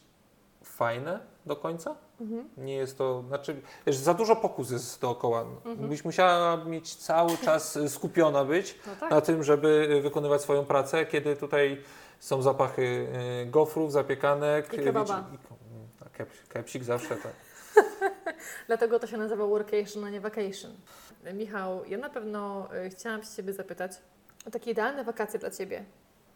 fajne 0.65 1.21
do 1.47 1.57
końca. 1.57 1.95
Mhm. 2.21 2.49
Nie 2.57 2.75
jest 2.75 2.99
to, 2.99 3.25
znaczy, 3.29 3.61
wiesz, 3.87 3.97
za 3.97 4.15
dużo 4.15 4.37
pokus 4.37 4.71
jest 4.71 5.01
dookoła. 5.01 5.41
Mhm. 5.65 5.89
Byś 5.89 6.05
musiała 6.05 6.65
mieć 6.65 6.95
cały 6.95 7.37
czas 7.37 7.77
y, 7.77 7.89
skupiona 7.89 8.45
być 8.45 8.75
No 8.87 8.93
tak. 9.01 9.11
na 9.11 9.21
tym, 9.21 9.43
żeby 9.43 10.01
wykonywać 10.03 10.43
swoją 10.43 10.65
pracę, 10.65 11.07
kiedy 11.07 11.37
tutaj 11.37 11.83
są 12.19 12.43
zapachy 12.43 13.07
y, 13.43 13.47
gofrów, 13.47 13.93
zapiekanek. 13.93 14.73
I 14.73 14.81
y, 14.81 14.85
kebaba. 14.85 15.25
wiecie, 15.33 15.55
mm, 16.21 16.31
kepsik 16.49 16.85
zawsze 16.85 17.17
tak. 17.17 17.33
Dlatego 18.67 18.99
to 18.99 19.07
się 19.07 19.17
nazywa 19.17 19.47
workation, 19.47 20.05
a 20.05 20.11
nie 20.11 20.21
vacation. 20.21 20.71
Michał, 21.35 21.85
ja 21.85 21.99
na 21.99 22.11
pewno 22.11 22.69
y, 22.87 22.91
chciałam 22.91 23.23
się 23.23 23.29
Ciebie 23.37 23.53
zapytać 23.53 23.93
o 24.47 24.51
takie 24.51 24.71
idealne 24.71 25.05
wakacje 25.05 25.39
dla 25.41 25.51
Ciebie. 25.51 25.85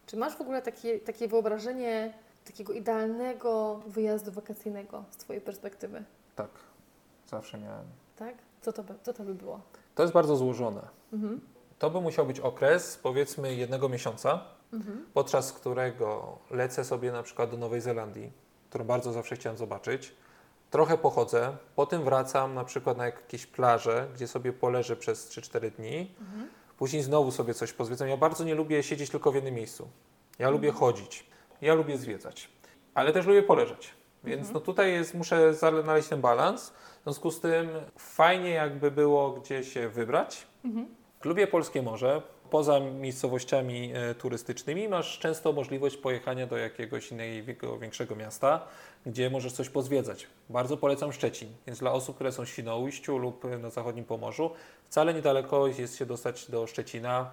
Czy 0.07 0.17
masz 0.17 0.37
w 0.37 0.41
ogóle 0.41 0.63
takie, 0.63 1.01
takie 1.01 1.29
wyobrażenie 1.29 2.15
takiego 2.45 2.73
idealnego 2.73 3.81
wyjazdu 3.87 4.33
wakacyjnego 4.33 5.05
z 5.11 5.17
Twojej 5.17 5.43
perspektywy? 5.43 6.05
Tak, 6.37 6.51
zawsze 7.29 7.59
miałem. 7.59 7.87
Tak? 8.17 8.35
Co 8.61 8.73
to 8.73 8.83
by, 8.85 8.95
co 9.03 9.13
to 9.13 9.25
by 9.25 9.35
było? 9.35 9.61
To 9.95 10.03
jest 10.03 10.13
bardzo 10.15 10.37
złożone. 10.37 10.89
Mhm. 11.13 11.41
To 11.79 11.91
by 11.91 12.01
musiał 12.01 12.27
być 12.27 12.41
okres, 12.41 12.97
powiedzmy, 13.03 13.55
jednego 13.55 13.89
miesiąca, 13.89 14.45
Mhm. 14.73 15.07
podczas 15.15 15.53
którego 15.53 16.39
lecę 16.51 16.85
sobie 16.85 17.13
na 17.13 17.23
przykład 17.23 17.51
do 17.51 17.57
Nowej 17.57 17.81
Zelandii, 17.81 18.33
którą 18.69 18.85
bardzo 18.85 19.13
zawsze 19.13 19.37
chciałem 19.37 19.59
zobaczyć. 19.59 20.15
Trochę 20.71 20.99
pochodzę, 20.99 21.57
potem 21.77 22.05
wracam 22.05 22.55
na 22.55 22.65
przykład 22.65 22.97
na 22.99 23.05
jakieś 23.07 23.47
plaże, 23.47 24.09
gdzie 24.15 24.29
sobie 24.29 24.53
poleżę 24.53 24.97
przez 24.97 25.29
3-4 25.29 25.71
dni. 25.71 26.15
Mhm. 26.21 26.49
Później 26.79 27.03
znowu 27.03 27.31
sobie 27.31 27.55
coś 27.55 27.73
pozwiedzam. 27.73 28.09
Ja 28.09 28.17
bardzo 28.17 28.45
nie 28.45 28.55
lubię 28.55 28.83
siedzieć 28.83 29.11
tylko 29.11 29.33
w 29.33 29.35
jednym 29.35 29.55
miejscu. 29.55 29.89
Ja 30.39 30.51
lubię 30.51 30.73
chodzić. 30.73 31.27
Ja 31.63 31.75
lubię 31.75 31.99
zwiedzać. 31.99 32.49
Ale 32.95 33.13
też 33.13 33.27
lubię 33.27 33.43
poleżeć. 33.43 33.91
Więc 34.25 34.39
Mhm. 34.39 34.55
no 34.55 34.61
tutaj 34.61 34.93
jest, 34.93 35.15
muszę 35.15 35.55
znaleźć 35.55 36.09
ten 36.09 36.21
balans. 36.21 36.71
W 36.71 37.03
związku 37.03 37.31
z 37.31 37.41
tym 37.41 37.69
fajnie 37.99 38.51
jakby 38.51 38.91
było 38.91 39.31
gdzie 39.31 39.65
się 39.65 39.89
wybrać. 39.89 40.47
Mhm. 40.65 40.87
Lubię 41.25 41.47
polskie 41.47 41.83
morze. 41.83 42.23
Poza 42.51 42.81
miejscowościami 42.81 43.93
e, 43.95 44.15
turystycznymi 44.15 44.89
masz 44.89 45.19
często 45.19 45.53
możliwość 45.53 45.97
pojechania 45.97 46.47
do 46.47 46.57
jakiegoś 46.57 47.11
innego 47.11 47.79
większego 47.79 48.17
miasta, 48.17 48.67
gdzie 49.07 49.31
możesz 49.31 49.53
coś 49.53 49.69
pozwiedzać. 49.69 50.27
Bardzo 50.51 50.77
polecam 50.77 51.13
Szczecin, 51.13 51.49
więc 51.67 51.79
dla 51.79 51.93
osób, 51.93 52.15
które 52.15 52.33
są 52.33 52.45
w 52.45 52.49
Świnoujściu 52.49 53.19
lub 53.19 53.45
e, 53.45 53.59
na 53.59 53.71
zachodnim 53.71 54.05
Pomorzu, 54.05 54.51
wcale 54.89 55.15
niedaleko 55.15 55.67
jest 55.67 55.97
się 55.97 56.07
dostać 56.07 56.51
do 56.51 56.67
Szczecina 56.67 57.31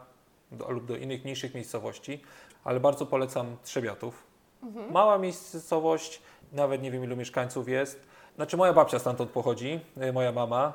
do, 0.52 0.72
lub 0.72 0.86
do 0.86 0.96
innych 0.96 1.24
mniejszych 1.24 1.54
miejscowości, 1.54 2.22
ale 2.64 2.80
bardzo 2.80 3.06
polecam 3.06 3.58
Trzebiatów. 3.64 4.24
Mhm. 4.64 4.92
Mała 4.92 5.18
miejscowość, 5.18 6.22
nawet 6.54 6.82
nie 6.82 6.92
wiem 6.92 7.04
ilu 7.04 7.16
mieszkańców 7.16 7.70
jest. 7.70 8.00
Znaczy 8.36 8.58
moja 8.58 8.74
babcia 8.74 9.00
stamtąd 9.00 9.30
pochodzi, 9.32 9.80
e, 9.98 10.14
moja 10.14 10.32
mama 10.32 10.74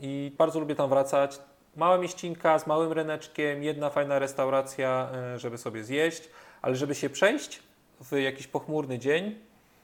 i 0.00 0.32
bardzo 0.38 0.60
lubię 0.60 0.74
tam 0.74 0.90
wracać. 0.90 1.38
Mała 1.76 1.98
mieścinka 1.98 2.58
z 2.58 2.66
małym 2.66 2.92
ryneczkiem, 2.92 3.62
jedna 3.62 3.90
fajna 3.90 4.18
restauracja, 4.18 5.08
e, 5.14 5.38
żeby 5.38 5.58
sobie 5.58 5.84
zjeść, 5.84 6.28
ale 6.62 6.76
żeby 6.76 6.94
się 6.94 7.10
przejść 7.10 7.62
w 8.00 8.16
jakiś 8.16 8.46
pochmurny 8.46 8.98
dzień, 8.98 9.34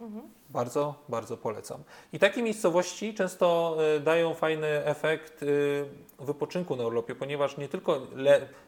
Mhm. 0.00 0.22
bardzo, 0.50 0.94
bardzo 1.08 1.36
polecam. 1.36 1.82
I 2.12 2.18
takie 2.18 2.42
miejscowości 2.42 3.14
często 3.14 3.76
e, 3.96 4.00
dają 4.00 4.34
fajny 4.34 4.66
efekt 4.84 5.44
wypoczynku 6.18 6.76
na 6.76 6.86
urlopie, 6.86 7.14
ponieważ 7.14 7.56
nie 7.56 7.68
tylko 7.68 8.00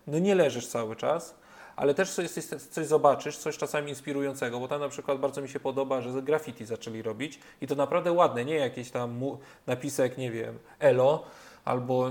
no 0.07 0.19
nie 0.19 0.35
leżysz 0.35 0.67
cały 0.67 0.97
czas, 0.97 1.35
ale 1.77 1.95
też 1.95 2.13
coś, 2.13 2.31
coś, 2.71 2.87
zobaczysz, 2.87 3.39
coś 3.39 3.59
czasami 3.59 3.89
inspirującego, 3.89 4.61
bo 4.61 4.69
tam 4.69 4.81
na 4.81 4.89
przykład 4.89 5.19
bardzo 5.19 5.43
mi 5.43 5.49
się 5.49 5.61
podoba, 5.61 6.01
że 6.01 6.23
graffiti 6.23 6.65
zaczęli 6.65 7.03
robić 7.03 7.41
i 7.61 7.67
to 7.67 7.75
naprawdę 7.75 8.13
ładne, 8.13 8.45
nie 8.45 8.55
jakieś 8.57 8.91
tam 8.91 9.21
napisek, 9.67 10.19
nie 10.19 10.31
wiem, 10.31 10.59
elo, 10.79 11.25
albo 11.65 12.11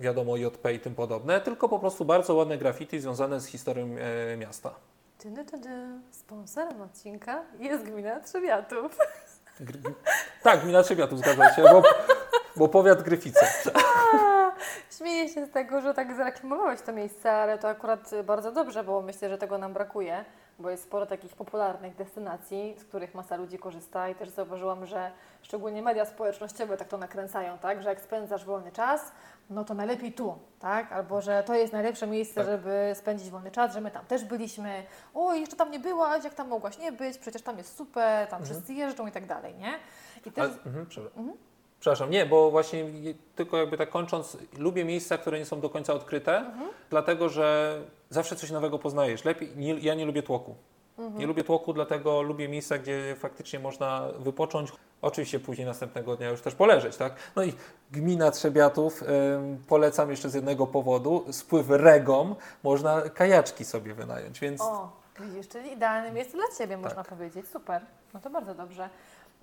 wiadomo 0.00 0.36
JP 0.36 0.72
i 0.72 0.80
tym 0.80 0.94
podobne, 0.94 1.40
tylko 1.40 1.68
po 1.68 1.78
prostu 1.78 2.04
bardzo 2.04 2.34
ładne 2.34 2.58
graffiti 2.58 3.00
związane 3.00 3.40
z 3.40 3.46
historią 3.46 3.96
e, 4.32 4.36
miasta. 4.36 4.74
Ty, 5.18 5.32
ty, 5.32 5.44
ty, 5.44 5.60
ty. 5.60 5.68
Sponsorem 6.10 6.82
odcinka 6.82 7.42
jest 7.58 7.84
gmina 7.84 8.20
Trzebiatów. 8.20 8.98
Gr- 9.60 9.92
tak, 10.42 10.60
Gmina 10.60 10.82
Trzebiatów, 10.82 11.18
zgadza 11.18 11.54
się, 11.54 11.62
bo, 11.62 11.82
bo 12.56 12.68
powiat 12.68 13.02
Gryfice. 13.02 13.46
Śmieję 15.00 15.28
się 15.28 15.46
z 15.46 15.50
tego, 15.50 15.80
że 15.80 15.94
tak 15.94 16.14
zareklamowałeś 16.14 16.80
to 16.80 16.92
miejsce, 16.92 17.32
ale 17.32 17.58
to 17.58 17.68
akurat 17.68 18.10
bardzo 18.24 18.52
dobrze, 18.52 18.84
bo 18.84 19.02
myślę, 19.02 19.28
że 19.28 19.38
tego 19.38 19.58
nam 19.58 19.72
brakuje, 19.72 20.24
bo 20.58 20.70
jest 20.70 20.82
sporo 20.82 21.06
takich 21.06 21.36
popularnych 21.36 21.94
destynacji, 21.96 22.76
z 22.78 22.84
których 22.84 23.14
masa 23.14 23.36
ludzi 23.36 23.58
korzysta 23.58 24.08
i 24.08 24.14
też 24.14 24.28
zauważyłam, 24.28 24.86
że 24.86 25.10
szczególnie 25.42 25.82
media 25.82 26.04
społecznościowe 26.04 26.76
tak 26.76 26.88
to 26.88 26.98
nakręcają, 26.98 27.58
tak, 27.58 27.82
że 27.82 27.88
jak 27.88 28.00
spędzasz 28.00 28.44
wolny 28.44 28.72
czas, 28.72 29.12
no 29.50 29.64
to 29.64 29.74
najlepiej 29.74 30.12
tu, 30.12 30.38
tak, 30.58 30.92
albo 30.92 31.20
że 31.20 31.42
to 31.42 31.54
jest 31.54 31.72
najlepsze 31.72 32.06
miejsce, 32.06 32.34
Tak. 32.34 32.46
żeby 32.46 32.92
spędzić 32.94 33.30
wolny 33.30 33.50
czas, 33.50 33.72
że 33.74 33.80
my 33.80 33.90
tam 33.90 34.06
też 34.06 34.24
byliśmy, 34.24 34.82
o 35.14 35.34
jeszcze 35.34 35.56
tam 35.56 35.70
nie 35.70 35.80
byłaś, 35.80 36.24
jak 36.24 36.34
tam 36.34 36.48
mogłaś 36.48 36.78
nie 36.78 36.92
być, 36.92 37.18
przecież 37.18 37.42
tam 37.42 37.58
jest 37.58 37.76
super, 37.76 38.28
tam 38.28 38.44
wszyscy 38.44 38.74
jeżdżą 38.74 39.06
i 39.06 39.12
tak 39.12 39.26
dalej, 39.26 39.54
nie? 39.54 39.72
I 40.26 40.32
też... 40.32 40.44
Ale, 40.44 40.52
mhm, 40.66 40.86
przepraszam. 41.80 42.10
Nie, 42.10 42.26
bo 42.26 42.50
właśnie 42.50 42.84
tylko 43.36 43.56
jakby 43.56 43.76
tak 43.76 43.90
kończąc, 43.90 44.36
lubię 44.58 44.84
miejsca, 44.84 45.18
które 45.18 45.38
nie 45.38 45.44
są 45.44 45.60
do 45.60 45.70
końca 45.70 45.94
odkryte, 45.94 46.50
dlatego 46.90 47.28
że 47.28 47.78
zawsze 48.10 48.36
coś 48.36 48.50
nowego 48.50 48.78
poznajesz. 48.78 49.24
Lepiej, 49.24 49.52
nie, 49.56 49.74
ja 49.74 49.94
nie 49.94 50.04
lubię 50.06 50.22
tłoku. 50.22 50.54
Nie 51.16 51.26
lubię 51.26 51.44
tłoku, 51.44 51.72
dlatego 51.72 52.22
lubię 52.22 52.48
miejsca, 52.48 52.78
gdzie 52.78 53.16
faktycznie 53.18 53.58
można 53.58 54.08
wypocząć. 54.18 54.72
Oczywiście 55.02 55.40
później 55.40 55.66
następnego 55.66 56.16
dnia 56.16 56.28
już 56.28 56.40
też 56.40 56.54
poleżeć, 56.54 56.96
tak? 56.96 57.14
No 57.36 57.44
i 57.44 57.52
gmina 57.92 58.30
Trzebiatów, 58.30 59.02
ym, 59.02 59.08
polecam 59.68 60.10
jeszcze 60.10 60.30
z 60.30 60.34
jednego 60.34 60.66
powodu, 60.66 61.24
spływ 61.30 61.66
regą, 61.70 62.34
można 62.62 63.02
kajaczki 63.02 63.64
sobie 63.64 63.94
wynająć, 63.94 64.40
więc 64.40 64.60
O, 64.60 64.90
widzisz, 65.20 65.48
czyli 65.48 65.72
idealne 65.72 66.12
miejsce 66.12 66.36
dla 66.36 66.46
Ciebie, 66.58 66.76
można 66.76 67.04
powiedzieć. 67.04 67.48
Super, 67.48 67.82
no 68.14 68.20
to 68.20 68.30
bardzo 68.30 68.54
dobrze. 68.54 68.88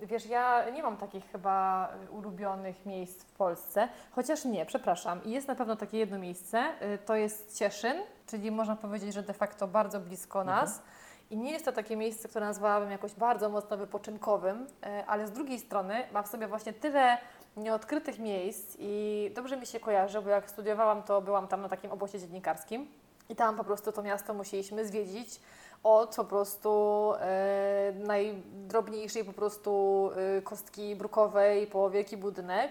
Wiesz, 0.00 0.26
ja 0.26 0.70
nie 0.70 0.82
mam 0.82 0.96
takich 0.96 1.32
chyba 1.32 1.88
ulubionych 2.10 2.86
miejsc 2.86 3.22
w 3.24 3.32
Polsce, 3.32 3.88
chociaż 4.12 4.44
nie, 4.44 4.66
przepraszam. 4.66 5.24
I 5.24 5.30
Jest 5.30 5.48
na 5.48 5.54
pewno 5.54 5.76
takie 5.76 5.98
jedno 5.98 6.18
miejsce, 6.18 6.64
y, 6.94 6.98
to 6.98 7.14
jest 7.16 7.58
Cieszyn, 7.58 7.96
czyli 8.26 8.50
można 8.50 8.76
powiedzieć, 8.76 9.14
że 9.14 9.22
de 9.22 9.32
facto 9.32 9.66
bardzo 9.66 10.00
blisko 10.00 10.44
nas. 10.44 10.82
I 11.30 11.36
nie 11.36 11.52
jest 11.52 11.64
to 11.64 11.72
takie 11.72 11.96
miejsce, 11.96 12.28
które 12.28 12.46
nazwałabym 12.46 12.90
jakoś 12.90 13.14
bardzo 13.14 13.48
mocno 13.48 13.76
wypoczynkowym, 13.76 14.62
y, 14.62 15.06
ale 15.06 15.26
z 15.26 15.32
drugiej 15.32 15.58
strony 15.60 15.94
ma 16.12 16.22
w 16.22 16.28
sobie 16.28 16.46
właśnie 16.46 16.72
tyle 16.72 17.18
nieodkrytych 17.56 18.18
miejsc 18.18 18.76
i 18.78 19.30
dobrze 19.34 19.56
mi 19.56 19.66
się 19.66 19.80
kojarzy, 19.80 20.22
bo 20.22 20.30
jak 20.30 20.50
studiowałam, 20.50 21.02
to 21.02 21.22
byłam 21.22 21.48
tam 21.48 21.62
na 21.62 21.68
takim 21.68 21.92
obozie 21.92 22.18
dziennikarskim 22.18 22.88
i 23.28 23.36
tam 23.36 23.56
po 23.56 23.64
prostu 23.64 23.92
to 23.92 24.02
miasto 24.02 24.34
musieliśmy 24.34 24.86
zwiedzić 24.86 25.40
od 25.82 26.16
po 26.16 26.24
prostu 26.24 27.12
e, 27.20 27.92
najdrobniejszej 27.94 29.24
po 29.24 29.32
prostu 29.32 30.10
e, 30.38 30.42
kostki 30.42 30.96
brukowej 30.96 31.66
po 31.66 31.90
wielki 31.90 32.16
budynek 32.16 32.70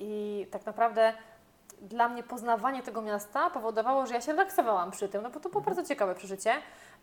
i 0.00 0.46
tak 0.50 0.66
naprawdę 0.66 1.12
dla 1.80 2.08
mnie 2.08 2.22
poznawanie 2.22 2.82
tego 2.82 3.02
miasta 3.02 3.50
powodowało, 3.50 4.06
że 4.06 4.14
ja 4.14 4.20
się 4.20 4.32
relaksowałam 4.32 4.90
przy 4.90 5.08
tym, 5.08 5.22
no 5.22 5.30
bo 5.30 5.40
to 5.40 5.48
było 5.48 5.62
bardzo 5.64 5.82
ciekawe 5.84 6.14
przeżycie. 6.14 6.52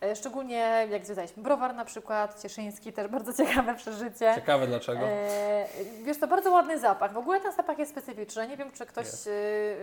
E, 0.02 0.16
Szczególnie 0.16 0.86
jak 0.90 1.04
zwiedzaliśmy 1.04 1.42
browar 1.42 1.74
na 1.74 1.84
przykład, 1.84 2.42
Cieszyński 2.42 2.92
też 2.92 3.08
bardzo 3.16 3.32
ciekawe 3.34 3.74
przeżycie. 3.74 4.32
ciekawe 4.34 4.66
dlaczego. 4.66 5.00
E, 5.06 5.66
wiesz, 6.02 6.20
to 6.20 6.26
bardzo 6.26 6.50
ładny 6.50 6.78
zapach. 6.78 7.12
W 7.12 7.18
ogóle 7.18 7.40
ten 7.40 7.52
zapach 7.52 7.78
jest 7.78 7.90
specyficzny. 7.92 8.48
Nie 8.48 8.56
wiem, 8.56 8.70
czy 8.72 8.86
ktoś 8.86 9.06
Jest. 9.06 9.30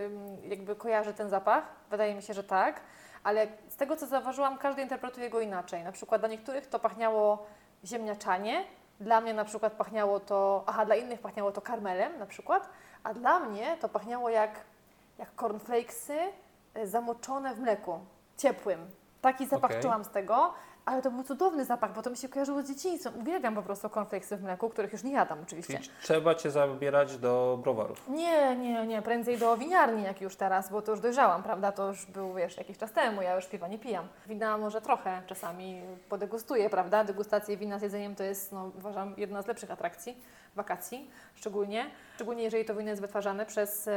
ym, 0.06 0.36
jakby 0.50 0.76
kojarzy 0.76 1.14
ten 1.14 1.30
zapach. 1.30 1.64
Wydaje 1.90 2.14
mi 2.14 2.22
się, 2.22 2.34
że 2.34 2.44
tak. 2.44 2.80
Ale 3.24 3.46
z 3.68 3.76
tego, 3.76 3.96
co 3.96 4.06
zauważyłam, 4.06 4.58
każdy 4.58 4.82
interpretuje 4.82 5.30
go 5.30 5.40
inaczej. 5.40 5.84
Na 5.84 5.92
przykład 5.92 6.20
dla 6.20 6.28
niektórych 6.28 6.66
to 6.66 6.78
pachniało 6.78 7.46
ziemniaczanie. 7.84 8.64
Dla 9.00 9.20
mnie 9.20 9.34
na 9.34 9.44
przykład 9.44 9.72
pachniało 9.72 10.20
to, 10.20 10.64
aha, 10.66 10.84
dla 10.84 10.96
innych 10.96 11.20
pachniało 11.20 11.52
to 11.52 11.60
karmelem 11.60 12.18
na 12.18 12.26
przykład, 12.26 12.68
a 13.04 13.14
dla 13.14 13.38
mnie 13.38 13.76
to 13.80 13.88
pachniało 13.88 14.28
jak, 14.28 14.50
jak 15.18 15.34
cornflakesy 15.34 16.18
y, 16.76 16.86
zamoczone 16.86 17.54
w 17.54 17.60
mleku, 17.60 18.00
ciepłym. 18.36 18.90
Taki 19.20 19.46
zapach 19.46 19.70
Okej. 19.70 19.82
czułam 19.82 20.04
z 20.04 20.08
tego, 20.08 20.54
ale 20.88 21.02
to 21.02 21.10
był 21.10 21.24
cudowny 21.24 21.64
zapach, 21.64 21.94
bo 21.94 22.02
to 22.02 22.10
mi 22.10 22.16
się 22.16 22.28
kojarzyło 22.28 22.62
z 22.62 22.68
dzieciństwem. 22.68 23.12
Uwielbiam 23.20 23.54
po 23.54 23.62
prostu 23.62 23.90
cornflakesy 23.90 24.36
w 24.36 24.42
mleku, 24.42 24.68
których 24.68 24.92
już 24.92 25.02
nie 25.02 25.12
jadam 25.12 25.38
oczywiście. 25.42 25.78
Czyli 25.78 25.90
trzeba 26.02 26.34
Cię 26.34 26.50
zabierać 26.50 27.16
do 27.16 27.58
browarów. 27.62 28.08
Nie, 28.08 28.56
nie, 28.56 28.86
nie, 28.86 29.02
prędzej 29.02 29.38
do 29.38 29.56
winiarni 29.56 30.02
jak 30.02 30.20
już 30.20 30.36
teraz, 30.36 30.70
bo 30.70 30.82
to 30.82 30.90
już 30.90 31.00
dojrzałam, 31.00 31.42
prawda? 31.42 31.72
To 31.72 31.88
już 31.88 32.06
był, 32.06 32.34
wiesz, 32.34 32.56
jakiś 32.56 32.78
czas 32.78 32.92
temu, 32.92 33.22
ja 33.22 33.36
już 33.36 33.46
piwa 33.46 33.68
nie 33.68 33.78
pijam. 33.78 34.08
Wina 34.26 34.58
może 34.58 34.80
trochę 34.80 35.22
czasami 35.26 35.80
podegustuję, 36.08 36.70
prawda? 36.70 37.04
Degustacje 37.04 37.56
wina 37.56 37.78
z 37.78 37.82
jedzeniem 37.82 38.14
to 38.14 38.22
jest, 38.22 38.52
no, 38.52 38.70
uważam, 38.78 39.14
jedna 39.16 39.42
z 39.42 39.46
lepszych 39.46 39.70
atrakcji 39.70 40.16
wakacji, 40.62 41.10
szczególnie. 41.34 41.90
Szczególnie 42.14 42.42
jeżeli 42.42 42.64
to 42.64 42.74
wino 42.74 42.90
jest 42.90 43.02
wytwarzane 43.02 43.46
przez 43.46 43.88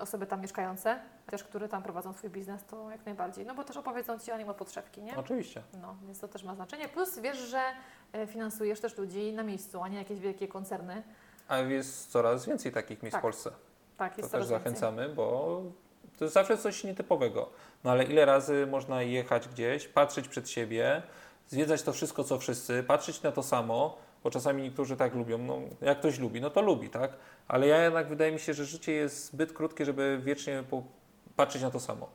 osoby 0.00 0.26
tam 0.26 0.40
mieszkające, 0.40 1.00
też 1.26 1.44
które 1.44 1.68
tam 1.68 1.82
prowadzą 1.82 2.12
swój 2.12 2.30
biznes, 2.30 2.64
to 2.64 2.90
jak 2.90 3.06
najbardziej. 3.06 3.46
No 3.46 3.54
bo 3.54 3.64
też 3.64 3.76
opowiedzą 3.76 4.18
Ci 4.18 4.32
o 4.32 4.38
nim 4.38 4.48
od 4.48 4.56
podszewki, 4.56 5.02
nie? 5.02 5.16
Oczywiście. 5.16 5.62
No, 5.82 5.96
więc 6.06 6.20
to 6.20 6.28
też 6.28 6.44
ma 6.44 6.54
znaczenie. 6.54 6.88
Plus 6.88 7.18
wiesz, 7.18 7.38
że 7.38 7.60
e, 8.12 8.26
finansujesz 8.26 8.80
też 8.80 8.98
ludzi 8.98 9.32
na 9.32 9.42
miejscu, 9.42 9.82
a 9.82 9.88
nie 9.88 9.98
jakieś 9.98 10.20
wielkie 10.20 10.48
koncerny. 10.48 11.02
A 11.48 11.58
jest 11.58 12.10
coraz 12.10 12.46
więcej 12.46 12.72
takich 12.72 13.02
miejsc 13.02 13.12
Tak, 13.14 13.20
w 13.20 13.22
Polsce. 13.22 13.50
Tak, 13.96 14.14
To 14.14 14.20
jest 14.20 14.32
też 14.32 14.46
coraz 14.46 14.50
więcej. 14.50 14.64
zachęcamy, 14.74 15.08
bo 15.14 15.62
to 16.18 16.24
jest 16.24 16.34
zawsze 16.34 16.58
coś 16.58 16.84
nietypowego. 16.84 17.50
No 17.84 17.90
ale 17.90 18.04
ile 18.04 18.24
razy 18.24 18.66
można 18.66 19.02
jechać 19.02 19.48
gdzieś, 19.48 19.88
patrzeć 19.88 20.28
przed 20.28 20.50
siebie, 20.50 21.02
zwiedzać 21.48 21.82
to 21.82 21.92
wszystko, 21.92 22.24
co 22.24 22.38
wszyscy, 22.38 22.82
patrzeć 22.82 23.22
na 23.22 23.32
to 23.32 23.42
samo, 23.42 23.98
bo 24.24 24.30
czasami 24.30 24.62
niektórzy 24.62 24.96
tak 24.96 25.14
lubią, 25.14 25.38
no 25.38 25.58
jak 25.80 25.98
ktoś 25.98 26.18
lubi, 26.18 26.40
no 26.40 26.50
to 26.50 26.62
lubi, 26.62 26.90
tak? 26.90 27.10
Ale 27.48 27.66
ja 27.66 27.84
jednak 27.84 28.08
wydaje 28.08 28.32
mi 28.32 28.38
się, 28.38 28.54
że 28.54 28.64
życie 28.64 28.92
jest 28.92 29.24
zbyt 29.24 29.52
krótkie, 29.52 29.84
żeby 29.84 30.20
wiecznie 30.22 30.64
patrzeć 31.36 31.62
na 31.62 31.70
to 31.70 31.80
samo. 31.80 32.08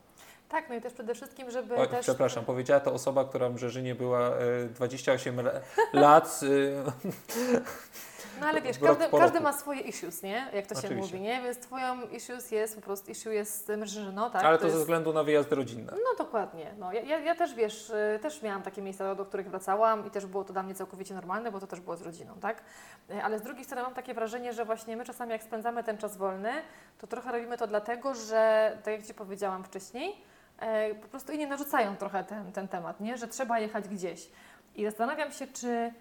Tak, 0.50 0.70
no 0.70 0.76
i 0.76 0.82
też 0.82 0.94
przede 0.94 1.16
wszystkim, 1.16 1.52
żeby 1.52 1.76
Oj, 1.76 1.88
też... 1.88 2.02
Przepraszam, 2.02 2.46
powiedziała 2.46 2.80
to 2.80 2.94
osoba, 2.94 3.26
która 3.26 3.50
w 3.50 3.54
Brzeżynie 3.54 3.96
była 3.96 4.30
e, 4.30 4.66
28 4.70 5.42
le- 5.42 5.62
lat. 5.94 6.40
No 8.42 8.48
ale 8.48 8.62
wiesz, 8.62 8.80
każdy, 8.80 9.06
każdy 9.20 9.40
ma 9.40 9.54
swoje 9.54 9.82
issues, 9.82 10.24
nie? 10.24 10.48
Jak 10.54 10.68
to 10.68 10.76
się 10.76 10.88
Oczywiście. 10.88 11.16
mówi, 11.16 11.28
nie? 11.28 11.42
Więc 11.42 11.60
twoją 11.60 12.02
issues 12.02 12.52
jest 12.52 12.76
po 12.76 12.82
prostu, 12.82 13.12
issue 13.12 13.30
jest 13.30 13.56
z 13.56 13.64
tym 13.64 13.82
Brzyżyno, 13.82 14.30
tak? 14.30 14.44
ale 14.44 14.58
to, 14.58 14.62
ze 14.62 14.68
jest... 14.68 14.80
względu 14.80 15.14
na 15.14 15.24
wyjazdy 15.24 15.56
rodzinne. 15.56 15.94
No 15.96 16.26
dokładnie. 16.26 16.74
No, 16.78 16.94
ja, 16.94 17.02
ja, 17.02 17.20
ja 17.20 17.36
też, 17.36 17.54
wiesz, 17.54 17.90
y, 17.90 18.20
też 18.22 18.42
miałam 18.42 18.62
takie 18.62 18.82
miejsca, 18.82 19.16
do 19.16 19.26
których 19.26 19.50
wracałam 19.50 20.08
i 20.08 20.12
też 20.12 20.26
było 20.26 20.44
to 20.44 20.54
dla 20.54 20.64
mnie 20.64 20.76
całkowicie 20.76 21.14
normalne, 21.14 21.52
bo 21.52 21.60
to 21.60 21.68
też 21.68 21.80
było 21.80 21.98
z 21.98 22.02
rodziną, 22.02 22.34
tak? 22.42 22.62
Y, 23.10 23.24
Ale 23.24 23.40
z 23.40 23.42
drugiej 23.42 23.66
strony 23.66 23.84
mam 23.84 23.94
takie 23.94 24.14
wrażenie, 24.14 24.54
że 24.54 24.66
właśnie 24.66 24.98
my 24.98 25.06
czasami 25.06 25.32
jak 25.32 25.44
spędzamy 25.44 25.84
ten 25.84 25.98
czas 25.98 26.18
wolny, 26.18 26.52
to 26.98 27.08
trochę 27.08 27.32
robimy 27.32 27.58
to 27.58 27.68
dlatego, 27.68 28.14
że, 28.16 28.72
tak 28.84 28.94
jak 28.94 29.04
Ci 29.06 29.14
powiedziałam 29.14 29.64
wcześniej, 29.64 30.16
e, 30.60 30.96
po 30.96 31.08
prostu 31.08 31.32
inni 31.32 31.48
narzucają 31.48 31.98
trochę 31.98 32.24
ten, 32.24 32.52
ten 32.52 32.68
temat, 32.68 33.00
nie? 33.00 33.18
Że 33.18 33.28
trzeba 33.28 33.60
jechać 33.60 33.88
gdzieś. 33.88 34.30
I 34.76 34.86
zastanawiam 34.86 35.32
się, 35.32 35.48
czy, 35.48 35.94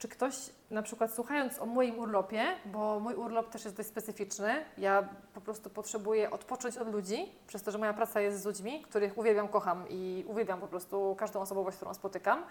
czy 0.00 0.08
ktoś 0.08 0.34
na 0.70 0.82
przykład 0.82 1.14
słuchając 1.14 1.58
o 1.58 1.66
moim 1.66 1.98
urlopie, 1.98 2.44
bo 2.64 3.00
mój 3.00 3.14
urlop 3.14 3.50
też 3.50 3.64
jest 3.64 3.76
dość 3.76 3.88
specyficzny, 3.88 4.64
ja 4.78 5.08
po 5.34 5.40
prostu 5.40 5.70
potrzebuję 5.70 6.30
odpocząć 6.30 6.76
od 6.76 6.92
ludzi, 6.92 7.32
przez 7.46 7.62
to, 7.62 7.70
że 7.70 7.78
moja 7.78 7.92
praca 7.92 8.20
jest 8.20 8.42
z 8.42 8.44
ludźmi, 8.44 8.82
których 8.82 9.18
uwielbiam, 9.18 9.48
kocham 9.48 9.84
i 9.88 10.24
uwielbiam 10.28 10.60
po 10.60 10.66
prostu 10.66 11.16
każdą 11.18 11.40
osobowość, 11.40 11.76
którą 11.76 11.94
spotykam. 11.94 12.44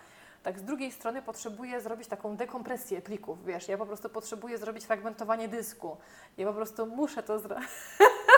Tak 0.44 0.60
z 0.60 0.64
drugiej 0.64 0.92
strony 0.92 1.22
potrzebuję 1.22 1.82
zrobić 1.82 2.08
taką 2.08 2.36
dekompresję 2.36 3.02
plików, 3.02 3.46
wiesz, 3.46 3.68
ja 3.68 3.78
po 3.78 3.86
prostu 3.86 4.10
potrzebuję 4.10 4.58
zrobić 4.58 4.86
fragmentowanie 4.86 5.48
dysku. 5.48 5.98
Ja 6.38 6.48
po 6.48 6.54
prostu 6.54 6.86
muszę 6.86 7.24
to 7.24 7.40
zrobić. 7.40 7.70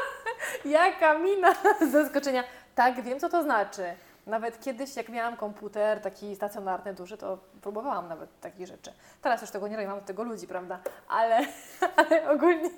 Jaka 0.66 1.20
mina 1.20 1.56
zaskoczenia. 1.92 2.44
Tak, 2.76 3.02
wiem 3.02 3.20
co 3.20 3.30
to 3.30 3.44
znaczy. 3.44 3.84
Nawet 4.26 4.60
kiedyś, 4.60 4.96
jak 4.96 5.10
miałam 5.10 5.38
komputer 5.38 6.02
taki 6.02 6.36
stacjonarny, 6.36 6.94
duży, 6.94 7.18
to 7.18 7.38
próbowałam 7.62 8.08
nawet 8.08 8.40
takich 8.40 8.68
rzeczy. 8.68 8.94
Teraz 9.22 9.42
już 9.42 9.52
tego 9.52 9.68
nie 9.68 9.76
robię, 9.76 9.88
mam 9.88 10.00
do 10.00 10.06
tego 10.06 10.24
ludzi, 10.24 10.48
prawda? 10.48 10.80
Ale, 11.08 11.40
ale 11.98 12.32
ogólnie 12.32 12.70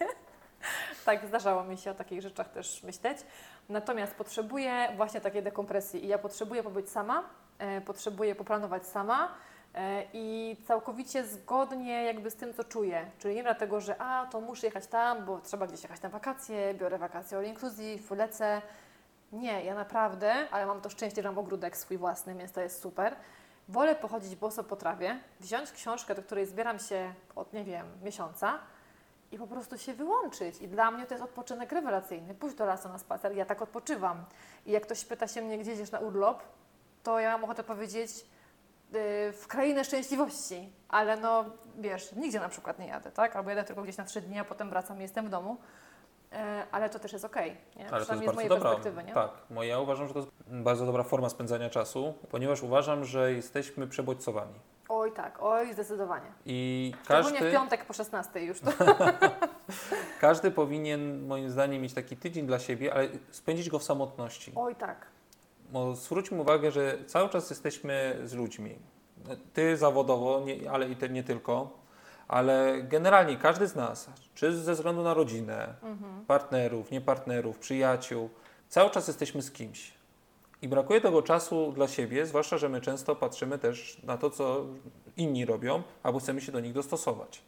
tak, 1.05 1.27
zdarzało 1.27 1.63
mi 1.63 1.77
się 1.77 1.91
o 1.91 1.93
takich 1.93 2.21
rzeczach 2.21 2.49
też 2.49 2.83
myśleć. 2.83 3.17
Natomiast 3.69 4.15
potrzebuję 4.15 4.87
właśnie 4.95 5.21
takiej 5.21 5.43
dekompresji 5.43 6.05
i 6.05 6.07
ja 6.07 6.17
potrzebuję 6.17 6.63
pobyć 6.63 6.89
sama, 6.89 7.23
e, 7.59 7.81
potrzebuję 7.81 8.35
poplanować 8.35 8.85
sama 8.87 9.31
e, 9.75 10.03
i 10.13 10.57
całkowicie 10.67 11.23
zgodnie 11.23 12.03
jakby 12.03 12.31
z 12.31 12.35
tym, 12.35 12.53
co 12.53 12.63
czuję. 12.63 13.11
Czyli 13.19 13.35
nie 13.35 13.43
dlatego, 13.43 13.81
że 13.81 14.01
a, 14.01 14.27
to 14.31 14.41
muszę 14.41 14.67
jechać 14.67 14.87
tam, 14.87 15.25
bo 15.25 15.41
trzeba 15.41 15.67
gdzieś 15.67 15.83
jechać 15.83 16.01
na 16.01 16.09
wakacje, 16.09 16.73
biorę 16.73 16.97
wakacje 16.97 17.37
all 17.37 17.45
inclusive, 17.45 18.11
lecę. 18.11 18.61
Nie, 19.33 19.63
ja 19.63 19.75
naprawdę, 19.75 20.49
ale 20.51 20.65
mam 20.65 20.81
to 20.81 20.89
szczęście, 20.89 21.21
że 21.21 21.29
mam 21.29 21.37
ogródek 21.37 21.77
swój 21.77 21.97
własny, 21.97 22.35
więc 22.35 22.51
to 22.51 22.61
jest 22.61 22.81
super. 22.81 23.15
Wolę 23.69 23.95
pochodzić 23.95 24.35
boso 24.35 24.63
po 24.63 24.75
trawie, 24.75 25.19
wziąć 25.39 25.71
książkę, 25.71 26.15
do 26.15 26.23
której 26.23 26.45
zbieram 26.45 26.79
się 26.79 27.13
od, 27.35 27.53
nie 27.53 27.63
wiem, 27.63 27.87
miesiąca 28.03 28.59
i 29.31 29.37
po 29.37 29.47
prostu 29.47 29.77
się 29.77 29.93
wyłączyć. 29.93 30.61
I 30.61 30.67
dla 30.67 30.91
mnie 30.91 31.05
to 31.05 31.13
jest 31.13 31.23
odpoczynek 31.23 31.71
rewelacyjny. 31.71 32.35
Pójść 32.35 32.55
do 32.55 32.65
lasu 32.65 32.89
na 32.89 32.97
spacer, 32.97 33.35
ja 33.35 33.45
tak 33.45 33.61
odpoczywam. 33.61 34.25
I 34.65 34.71
jak 34.71 34.83
ktoś 34.83 35.05
pyta 35.05 35.27
się 35.27 35.41
mnie, 35.41 35.57
gdzie 35.57 35.73
idziesz 35.73 35.91
na 35.91 35.99
urlop, 35.99 36.43
to 37.03 37.19
ja 37.19 37.31
mam 37.31 37.43
ochotę 37.43 37.63
powiedzieć 37.63 38.11
yy, 38.19 39.33
w 39.33 39.45
krainę 39.47 39.83
szczęśliwości. 39.83 40.73
Ale 40.89 41.17
no, 41.17 41.45
wiesz, 41.77 42.11
nigdzie 42.11 42.39
na 42.39 42.49
przykład 42.49 42.79
nie 42.79 42.87
jadę, 42.87 43.11
tak? 43.11 43.35
Albo 43.35 43.49
jadę 43.49 43.63
tylko 43.63 43.81
gdzieś 43.81 43.97
na 43.97 44.03
trzy 44.03 44.21
dni, 44.21 44.39
a 44.39 44.45
potem 44.45 44.69
wracam 44.69 44.97
i 44.97 45.01
jestem 45.01 45.25
w 45.25 45.29
domu. 45.29 45.57
Yy, 46.33 46.39
ale 46.71 46.89
to 46.89 46.99
też 46.99 47.13
jest 47.13 47.25
okej, 47.25 47.57
nie? 47.75 47.89
Ale 47.91 48.05
to 48.05 48.13
jest 48.13 48.25
bardzo 48.25 48.33
mojej 48.33 48.49
dobra. 48.49 48.75
Tak, 49.13 49.31
bo 49.49 49.63
ja 49.63 49.79
uważam, 49.79 50.07
że 50.07 50.13
to 50.13 50.19
jest 50.19 50.31
bardzo 50.47 50.85
dobra 50.85 51.03
forma 51.03 51.29
spędzania 51.29 51.69
czasu, 51.69 52.13
ponieważ 52.31 52.63
uważam, 52.63 53.05
że 53.05 53.33
jesteśmy 53.33 53.87
przebodźcowani. 53.87 54.53
Oj 54.89 55.11
tak, 55.11 55.37
oj 55.41 55.73
zdecydowanie. 55.73 56.31
I 56.45 56.91
Szczególnie 57.03 57.37
każdy, 57.37 57.49
w 57.49 57.53
piątek 57.53 57.85
po 57.85 57.93
16 57.93 58.43
już 58.43 58.59
to. 58.59 58.71
każdy 60.19 60.51
powinien 60.51 61.27
moim 61.27 61.49
zdaniem 61.49 61.81
mieć 61.81 61.93
taki 61.93 62.17
tydzień 62.17 62.47
dla 62.47 62.59
siebie, 62.59 62.93
ale 62.93 63.07
spędzić 63.31 63.69
go 63.69 63.79
w 63.79 63.83
samotności. 63.83 64.51
Oj 64.55 64.75
tak. 64.75 65.05
Bo 65.69 65.95
zwróćmy 65.95 66.41
uwagę, 66.41 66.71
że 66.71 66.97
cały 67.07 67.29
czas 67.29 67.49
jesteśmy 67.49 68.19
z 68.23 68.33
ludźmi. 68.33 68.79
Ty 69.53 69.77
zawodowo, 69.77 70.41
nie, 70.45 70.71
ale 70.71 70.89
i 70.89 70.95
ty 70.95 71.09
nie 71.09 71.23
tylko, 71.23 71.69
ale 72.33 72.81
generalnie 72.83 73.37
każdy 73.37 73.67
z 73.67 73.75
nas, 73.75 74.09
czy 74.35 74.55
ze 74.57 74.73
względu 74.73 75.03
na 75.03 75.13
rodzinę, 75.13 75.73
Mhm. 75.83 76.25
partnerów, 76.25 76.91
niepartnerów, 76.91 77.57
przyjaciół, 77.59 78.29
cały 78.69 78.89
czas 78.89 79.07
jesteśmy 79.07 79.41
z 79.41 79.51
kimś. 79.51 79.93
I 80.61 80.67
brakuje 80.67 81.01
tego 81.01 81.21
czasu 81.21 81.71
dla 81.71 81.87
siebie, 81.87 82.25
zwłaszcza, 82.25 82.57
że 82.57 82.69
my 82.69 82.81
często 82.81 83.15
patrzymy 83.15 83.59
też 83.59 84.03
na 84.03 84.17
to, 84.17 84.29
co 84.29 84.65
inni 85.17 85.45
robią, 85.45 85.83
albo 86.03 86.19
chcemy 86.19 86.41
się 86.41 86.51
do 86.51 86.59
nich 86.59 86.73
dostosować. 86.73 87.41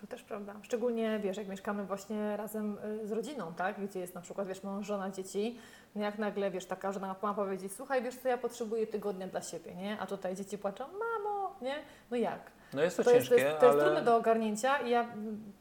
To 0.00 0.06
też 0.06 0.22
prawda. 0.22 0.54
Szczególnie, 0.62 1.20
wiesz, 1.22 1.36
jak 1.36 1.48
mieszkamy 1.48 1.84
właśnie 1.84 2.36
razem 2.36 2.78
y, 3.02 3.06
z 3.06 3.12
rodziną, 3.12 3.54
tak? 3.54 3.86
Gdzie 3.88 4.00
jest 4.00 4.14
na 4.14 4.20
przykład, 4.20 4.48
wiesz, 4.48 4.62
mąż, 4.62 4.86
żona, 4.86 5.10
dzieci. 5.10 5.58
No 5.94 6.02
jak 6.02 6.18
nagle, 6.18 6.50
wiesz, 6.50 6.66
taka 6.66 6.92
żona 6.92 7.16
ma 7.22 7.34
powiedzieć, 7.34 7.72
słuchaj, 7.72 8.02
wiesz 8.02 8.16
co, 8.16 8.28
ja 8.28 8.38
potrzebuję 8.38 8.86
tygodnia 8.86 9.26
dla 9.26 9.42
siebie, 9.42 9.74
nie? 9.74 10.00
A 10.00 10.06
tutaj 10.06 10.34
dzieci 10.36 10.58
płaczą, 10.58 10.84
mamo, 10.88 11.56
nie? 11.62 11.74
No 12.10 12.16
jak? 12.16 12.50
No 12.74 12.82
jest 12.82 12.96
to, 12.96 13.04
To 13.04 13.10
jest, 13.10 13.28
ciężkie, 13.28 13.44
to 13.44 13.48
jest, 13.48 13.60
to 13.60 13.66
jest 13.66 13.78
ale 13.78 13.84
trudne 13.84 14.02
do 14.04 14.16
ogarnięcia 14.16 14.78
i 14.78 14.90
ja 14.90 15.08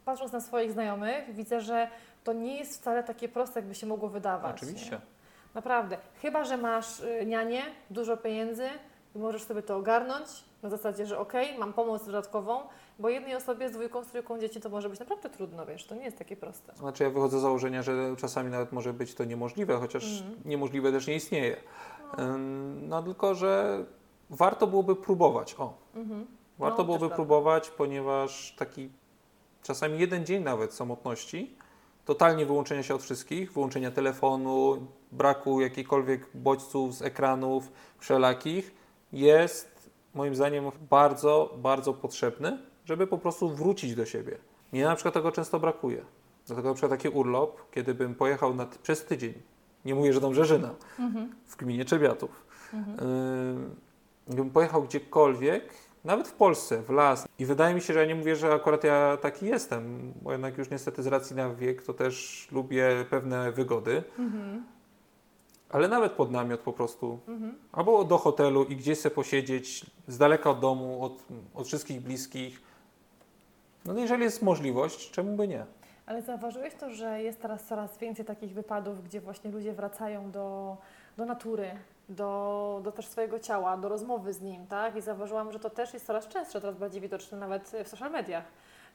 patrząc 0.05 0.31
na 0.31 0.41
swoich 0.41 0.71
znajomych 0.71 1.33
widzę, 1.35 1.61
że 1.61 1.87
to 2.23 2.33
nie 2.33 2.57
jest 2.57 2.81
wcale 2.81 3.03
takie 3.03 3.29
proste, 3.29 3.59
jakby 3.59 3.75
się 3.75 3.87
mogło 3.87 4.09
wydawać. 4.09 4.55
oczywiście. 4.55 4.91
Nie? 4.91 5.01
Naprawdę. 5.55 5.97
Chyba, 6.21 6.43
że 6.43 6.57
masz 6.57 6.99
y, 6.99 7.25
nianię, 7.25 7.61
dużo 7.89 8.17
pieniędzy 8.17 8.67
i 9.15 9.19
możesz 9.19 9.43
sobie 9.43 9.61
to 9.61 9.75
ogarnąć 9.77 10.27
na 10.63 10.69
zasadzie, 10.69 11.05
że 11.05 11.19
okej, 11.19 11.57
mam 11.57 11.73
pomoc 11.73 12.05
dodatkową, 12.05 12.59
bo 12.99 13.09
jednej 13.09 13.35
osobie 13.35 13.69
z 13.69 13.71
dwójką, 13.71 14.03
z 14.03 14.07
trójką 14.07 14.39
dzieci 14.39 14.61
to 14.61 14.69
może 14.69 14.89
być 14.89 14.99
naprawdę 14.99 15.29
trudno, 15.29 15.65
wiesz, 15.65 15.85
to 15.87 15.95
nie 15.95 16.03
jest 16.05 16.17
takie 16.17 16.35
proste. 16.37 16.73
Znaczy 16.75 17.03
ja 17.03 17.09
wychodzę 17.09 17.39
z 17.39 17.41
założenia, 17.41 17.83
że 17.83 18.15
czasami 18.17 18.51
nawet 18.51 18.71
może 18.71 18.93
być 18.93 19.15
to 19.15 19.23
niemożliwe, 19.25 19.77
chociaż 19.77 20.03
Mhm. 20.21 20.41
niemożliwe 20.45 20.91
też 20.91 21.07
nie 21.07 21.15
istnieje. 21.15 21.57
Ym, 22.19 22.87
No 22.89 23.03
tylko, 23.03 23.35
że 23.35 23.83
warto 24.29 24.67
byłoby 24.67 24.95
próbować. 24.95 25.55
O, 25.59 25.73
Mhm. 25.95 26.27
Warto 26.59 26.77
No, 26.77 26.83
byłoby 26.83 27.09
próbować, 27.09 27.69
ponieważ 27.69 28.55
taki 28.57 28.89
czasami 29.63 29.99
jeden 29.99 30.25
dzień 30.25 30.43
nawet 30.43 30.73
samotności, 30.73 31.55
totalnie 32.05 32.45
wyłączenia 32.45 32.83
się 32.83 32.95
od 32.95 33.01
wszystkich, 33.03 33.53
wyłączenia 33.53 33.91
telefonu, 33.91 34.87
braku 35.11 35.61
jakichkolwiek 35.61 36.27
bodźców 36.33 36.95
z 36.95 37.01
ekranów 37.01 37.71
wszelakich, 37.99 38.75
jest 39.13 39.89
moim 40.13 40.35
zdaniem 40.35 40.71
bardzo, 40.89 41.55
bardzo 41.57 41.93
potrzebny, 41.93 42.57
żeby 42.85 43.07
po 43.07 43.17
prostu 43.17 43.49
wrócić 43.49 43.95
do 43.95 44.05
siebie. 44.05 44.37
Mnie 44.71 44.83
na 44.83 44.95
przykład 44.95 45.13
tego 45.13 45.31
często 45.31 45.59
brakuje. 45.59 46.05
Dlatego 46.47 46.67
na 46.69 46.73
przykład 46.75 46.91
taki 47.01 47.09
urlop, 47.09 47.71
kiedy 47.71 47.93
bym 47.93 48.15
pojechał 48.15 48.53
na, 48.55 48.65
przez 48.83 49.05
tydzień, 49.05 49.33
nie 49.85 49.95
mówię, 49.95 50.13
że 50.13 50.21
do 50.21 50.29
Brzeżyna, 50.29 50.69
Mhm. 50.99 51.35
w 51.45 51.55
gminie 51.55 51.85
Czebiatów, 51.85 52.45
Mhm. 52.73 52.97
Yy, 53.59 53.69
Gdybym 54.27 54.49
pojechał 54.49 54.83
gdziekolwiek, 54.83 55.73
nawet 56.09 56.27
w 56.27 56.33
Polsce, 56.33 56.81
w 56.81 56.89
las. 56.89 57.27
I 57.39 57.45
wydaje 57.45 57.75
mi 57.75 57.81
się, 57.81 57.93
że 57.93 57.99
ja 57.99 58.05
nie 58.05 58.15
mówię, 58.15 58.35
że 58.35 58.53
akurat 58.53 58.83
ja 58.83 59.17
taki 59.21 59.45
jestem, 59.45 60.13
bo 60.21 60.31
jednak 60.31 60.57
już 60.57 60.69
niestety 60.69 61.03
z 61.03 61.07
racji 61.07 61.35
na 61.35 61.49
wiek 61.53 61.83
to 61.83 61.93
też 61.93 62.47
lubię 62.51 63.05
pewne 63.09 63.51
wygody, 63.51 64.03
Mhm. 64.19 64.63
ale 65.69 65.87
nawet 65.87 66.11
pod 66.11 66.31
namiot 66.31 66.59
po 66.59 66.73
prostu. 66.73 67.19
Mhm. 67.27 67.55
Albo 67.71 68.03
do 68.03 68.17
hotelu 68.17 68.63
i 68.63 68.75
gdzieś 68.75 68.99
sobie 68.99 69.15
posiedzieć, 69.15 69.85
z 70.07 70.17
daleka 70.17 70.49
od 70.49 70.59
domu, 70.59 71.03
od, 71.03 71.23
od 71.53 71.67
wszystkich 71.67 72.01
bliskich. 72.01 72.61
No 73.85 73.99
jeżeli 73.99 74.23
jest 74.23 74.41
możliwość, 74.41 75.11
czemu 75.11 75.35
by 75.35 75.47
nie? 75.47 75.65
Ale 76.05 76.21
zauważyłeś 76.21 76.73
to, 76.75 76.89
że 76.89 77.21
jest 77.23 77.41
teraz 77.41 77.63
coraz 77.65 77.97
więcej 77.97 78.25
takich 78.25 78.53
wypadów, 78.53 79.03
gdzie 79.03 79.21
właśnie 79.21 79.51
ludzie 79.51 79.73
wracają 79.73 80.31
do, 80.31 80.77
do 81.17 81.25
natury, 81.25 81.71
do, 82.09 82.81
do 82.83 82.91
też 82.91 83.07
swojego 83.07 83.39
ciała, 83.39 83.77
do 83.77 83.89
rozmowy 83.89 84.33
z 84.33 84.41
nim, 84.41 84.67
tak? 84.67 84.95
I 84.95 85.01
zauważyłam, 85.01 85.51
że 85.51 85.59
to 85.59 85.69
też 85.69 85.93
jest 85.93 86.05
coraz 86.05 86.27
częstsze, 86.27 86.61
coraz 86.61 86.77
bardziej 86.77 87.01
widoczne 87.01 87.37
nawet 87.37 87.71
w 87.85 87.87
social 87.87 88.11
mediach. 88.11 88.43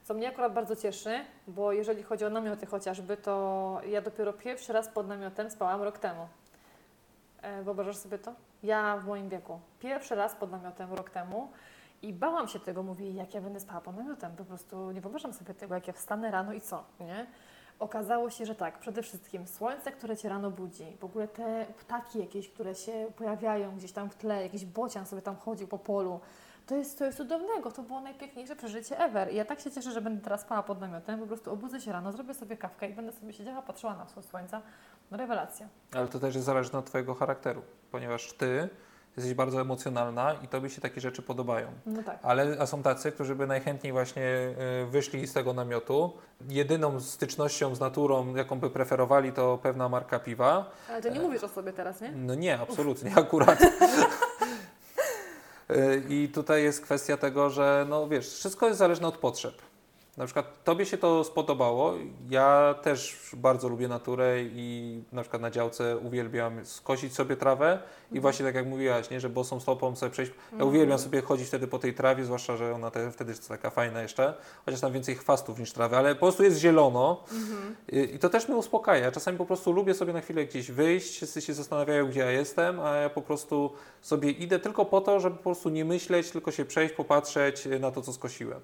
Co 0.03 0.13
mnie 0.13 0.29
akurat 0.29 0.53
bardzo 0.53 0.75
cieszy, 0.75 1.19
bo 1.47 1.71
jeżeli 1.71 2.03
chodzi 2.03 2.25
o 2.25 2.29
namioty 2.29 2.65
chociażby, 2.65 3.17
to 3.17 3.79
ja 3.87 4.01
dopiero 4.01 4.33
pierwszy 4.33 4.73
raz 4.73 4.87
pod 4.87 5.07
namiotem 5.07 5.49
spałam 5.49 5.81
rok 5.81 5.97
temu. 5.99 6.27
E, 7.41 7.63
Wyobrażasz 7.63 7.97
sobie 7.97 8.17
to? 8.17 8.33
Ja 8.63 8.97
w 8.97 9.07
moim 9.07 9.29
wieku. 9.29 9.59
Pierwszy 9.79 10.15
raz 10.15 10.35
pod 10.35 10.51
namiotem 10.51 10.93
rok 10.93 11.09
temu 11.09 11.51
i 12.01 12.13
bałam 12.13 12.47
się 12.47 12.59
tego, 12.59 12.83
mówię, 12.83 13.11
jak 13.11 13.33
ja 13.33 13.41
będę 13.41 13.59
spała 13.59 13.81
pod 13.81 13.97
namiotem. 13.97 14.35
Po 14.35 14.45
prostu 14.45 14.91
nie 14.91 15.01
wyobrażam 15.01 15.33
sobie 15.33 15.53
tego, 15.53 15.75
jak 15.75 15.87
ja 15.87 15.93
wstanę 15.93 16.31
rano 16.31 16.53
i 16.53 16.61
co, 16.61 16.83
nie? 16.99 17.27
Okazało 17.79 18.29
się, 18.29 18.45
że 18.45 18.55
tak, 18.55 18.79
przede 18.79 19.03
wszystkim 19.03 19.47
słońce, 19.47 19.91
które 19.91 20.17
Cię 20.17 20.29
rano 20.29 20.51
budzi, 20.51 20.97
w 20.99 21.03
ogóle 21.03 21.27
te 21.27 21.65
ptaki 21.79 22.19
jakieś, 22.19 22.49
które 22.49 22.75
się 22.75 23.07
pojawiają 23.15 23.75
gdzieś 23.75 23.91
tam 23.91 24.09
w 24.09 24.15
tle, 24.15 24.43
jakiś 24.43 24.65
bocian 24.65 25.05
sobie 25.05 25.21
tam 25.21 25.35
chodził 25.35 25.67
po 25.67 25.77
polu, 25.77 26.19
to 26.65 26.75
jest 26.75 26.97
coś 26.97 27.15
cudownego, 27.15 27.71
to 27.71 27.83
było 27.83 28.01
najpiękniejsze 28.01 28.55
przeżycie 28.55 28.99
ever. 28.99 29.33
I 29.33 29.35
ja 29.35 29.45
tak 29.45 29.59
się 29.59 29.71
cieszę, 29.71 29.91
że 29.91 30.01
będę 30.01 30.23
teraz 30.23 30.41
spała 30.41 30.63
pod 30.63 30.81
namiotem, 30.81 31.19
po 31.19 31.27
prostu 31.27 31.51
obudzę 31.51 31.81
się 31.81 31.91
rano, 31.91 32.11
zrobię 32.11 32.33
sobie 32.33 32.57
kawkę 32.57 32.89
i 32.89 32.93
będę 32.93 33.11
sobie 33.11 33.33
siedziała, 33.33 33.61
patrzyła 33.61 33.95
na 33.95 34.05
wschód 34.05 34.25
słońca. 34.25 34.61
No 35.11 35.17
rewelacja. 35.17 35.67
Ale 35.93 36.07
to 36.07 36.19
też 36.19 36.35
jest 36.35 36.45
zależne 36.45 36.79
od 36.79 36.85
Twojego 36.85 37.15
charakteru, 37.15 37.61
ponieważ 37.91 38.33
Ty 38.33 38.69
jesteś 39.17 39.33
bardzo 39.33 39.61
emocjonalna 39.61 40.33
i 40.43 40.47
Tobie 40.47 40.69
się 40.69 40.81
takie 40.81 41.01
rzeczy 41.01 41.21
podobają. 41.21 41.67
No 41.85 42.03
tak. 42.03 42.19
Ale 42.21 42.57
a 42.59 42.65
są 42.65 42.83
tacy, 42.83 43.11
którzy 43.11 43.35
by 43.35 43.47
najchętniej 43.47 43.93
właśnie 43.93 44.23
y, 44.83 44.85
wyszli 44.85 45.27
z 45.27 45.33
tego 45.33 45.53
namiotu. 45.53 46.13
Jedyną 46.49 46.99
stycznością 46.99 47.75
z 47.75 47.79
naturą, 47.79 48.35
jaką 48.35 48.59
by 48.59 48.69
preferowali, 48.69 49.31
to 49.31 49.57
pewna 49.57 49.89
marka 49.89 50.19
piwa. 50.19 50.71
Ale 50.89 51.01
to 51.01 51.09
nie 51.09 51.19
mówisz 51.19 51.43
o 51.43 51.47
sobie 51.47 51.73
teraz, 51.73 52.01
nie? 52.01 52.11
No 52.11 52.35
nie, 52.35 52.59
absolutnie, 52.59 53.11
akurat. 53.25 53.59
Y, 55.71 56.03
I 56.09 56.29
tutaj 56.29 56.63
jest 56.63 56.81
kwestia 56.81 57.17
tego, 57.17 57.49
że 57.49 57.85
no 57.89 58.07
wiesz, 58.07 58.33
wszystko 58.33 58.67
jest 58.67 58.79
zależne 58.79 59.07
od 59.07 59.17
potrzeb. 59.17 59.61
Na 60.17 60.25
przykład 60.25 60.63
Tobie 60.63 60.85
się 60.85 60.97
to 60.97 61.23
spodobało, 61.23 61.93
ja 62.29 62.75
też 62.81 63.17
bardzo 63.33 63.67
lubię 63.67 63.87
naturę 63.87 64.35
i 64.43 65.01
na 65.11 65.21
przykład 65.21 65.41
na 65.41 65.51
działce 65.51 65.97
uwielbiam 65.97 66.65
skosić 66.65 67.13
sobie 67.15 67.35
trawę 67.37 67.79
i 68.11 68.19
właśnie 68.19 68.45
tak 68.45 68.55
jak 68.55 68.67
mówiłaś, 68.67 69.09
nie, 69.09 69.19
że 69.19 69.29
bosą 69.29 69.59
stopą 69.59 69.95
sobie 69.95 70.11
przejść, 70.11 70.31
ja 70.31 70.51
Mhm. 70.51 70.69
uwielbiam 70.69 70.99
sobie 70.99 71.21
chodzić 71.21 71.47
wtedy 71.47 71.67
po 71.67 71.79
tej 71.79 71.93
trawie, 71.93 72.25
zwłaszcza, 72.25 72.57
że 72.57 72.73
ona 72.75 72.91
te, 72.91 73.11
wtedy 73.11 73.31
jest 73.31 73.49
taka 73.49 73.69
fajna 73.69 74.01
jeszcze, 74.01 74.33
chociaż 74.65 74.81
tam 74.81 74.91
więcej 74.91 75.15
chwastów 75.15 75.59
niż 75.59 75.71
trawy, 75.73 75.97
ale 75.97 76.15
po 76.15 76.19
prostu 76.21 76.43
jest 76.43 76.57
zielono 76.59 77.23
Mhm. 77.31 77.75
i, 77.91 78.15
i 78.15 78.19
to 78.19 78.29
też 78.29 78.47
mnie 78.47 78.57
uspokaja. 78.57 79.11
Czasami 79.11 79.37
po 79.37 79.45
prostu 79.45 79.71
lubię 79.71 79.93
sobie 79.93 80.13
na 80.13 80.21
chwilę 80.21 80.45
gdzieś 80.45 80.71
wyjść, 80.71 81.15
wszyscy 81.15 81.41
się 81.41 81.53
zastanawiają, 81.53 82.07
gdzie 82.07 82.19
ja 82.19 82.31
jestem, 82.31 82.79
a 82.79 82.95
ja 82.95 83.09
po 83.09 83.21
prostu 83.21 83.71
sobie 84.01 84.31
idę 84.31 84.59
tylko 84.59 84.85
po 84.85 85.01
to, 85.01 85.19
żeby 85.19 85.35
po 85.37 85.43
prostu 85.43 85.69
nie 85.69 85.85
myśleć, 85.85 86.31
tylko 86.31 86.51
się 86.51 86.65
przejść, 86.65 86.93
popatrzeć 86.93 87.67
na 87.79 87.91
to, 87.91 88.01
co 88.01 88.13
skosiłem. 88.13 88.59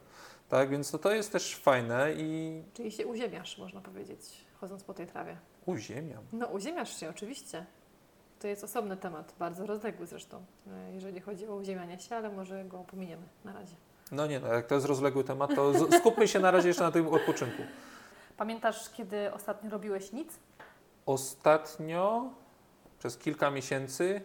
Tak, 0.52 0.70
więc 0.70 0.92
to, 0.92 1.00
to 1.00 1.12
jest 1.12 1.32
też 1.32 1.56
fajne 1.56 2.14
i 2.14 2.64
Czyli 2.74 2.92
się 2.92 3.08
uziemiasz, 3.08 3.58
można 3.58 3.82
powiedzieć, 3.82 4.20
chodząc 4.62 4.84
po 4.84 4.94
tej 4.94 5.08
trawie. 5.08 5.38
uziemiam. 5.66 6.24
No, 6.34 6.48
uziemiasz 6.48 7.00
się, 7.00 7.10
oczywiście. 7.10 7.66
To 8.40 8.48
jest 8.48 8.64
osobny 8.64 8.98
temat, 8.98 9.34
bardzo 9.40 9.66
rozległy 9.66 10.08
zresztą, 10.08 10.46
e, 10.68 10.94
jeżeli 10.94 11.20
chodzi 11.22 11.48
o 11.48 11.56
uziemianie 11.56 12.00
się, 12.00 12.16
ale 12.16 12.30
może 12.30 12.66
go 12.66 12.78
pominiemy 12.78 13.24
na 13.46 13.54
razie. 13.54 13.76
No 14.12 14.28
nie, 14.28 14.40
no, 14.40 14.48
jak 14.48 14.68
to 14.68 14.76
jest 14.76 14.88
rozległy 14.88 15.24
temat, 15.24 15.56
to 15.56 15.74
skupmy 16.00 16.28
się 16.28 16.40
na 16.40 16.52
razie 16.52 16.68
jeszcze 16.68 16.84
na 16.84 16.92
tym 16.92 17.08
odpoczynku. 17.08 17.62
Pamiętasz, 18.38 18.90
kiedy 18.90 19.34
ostatnio 19.34 19.70
robiłeś 19.70 20.12
nic? 20.12 20.40
Ostatnio, 21.06 22.30
przez 23.00 23.18
kilka 23.18 23.52
miesięcy, 23.52 24.22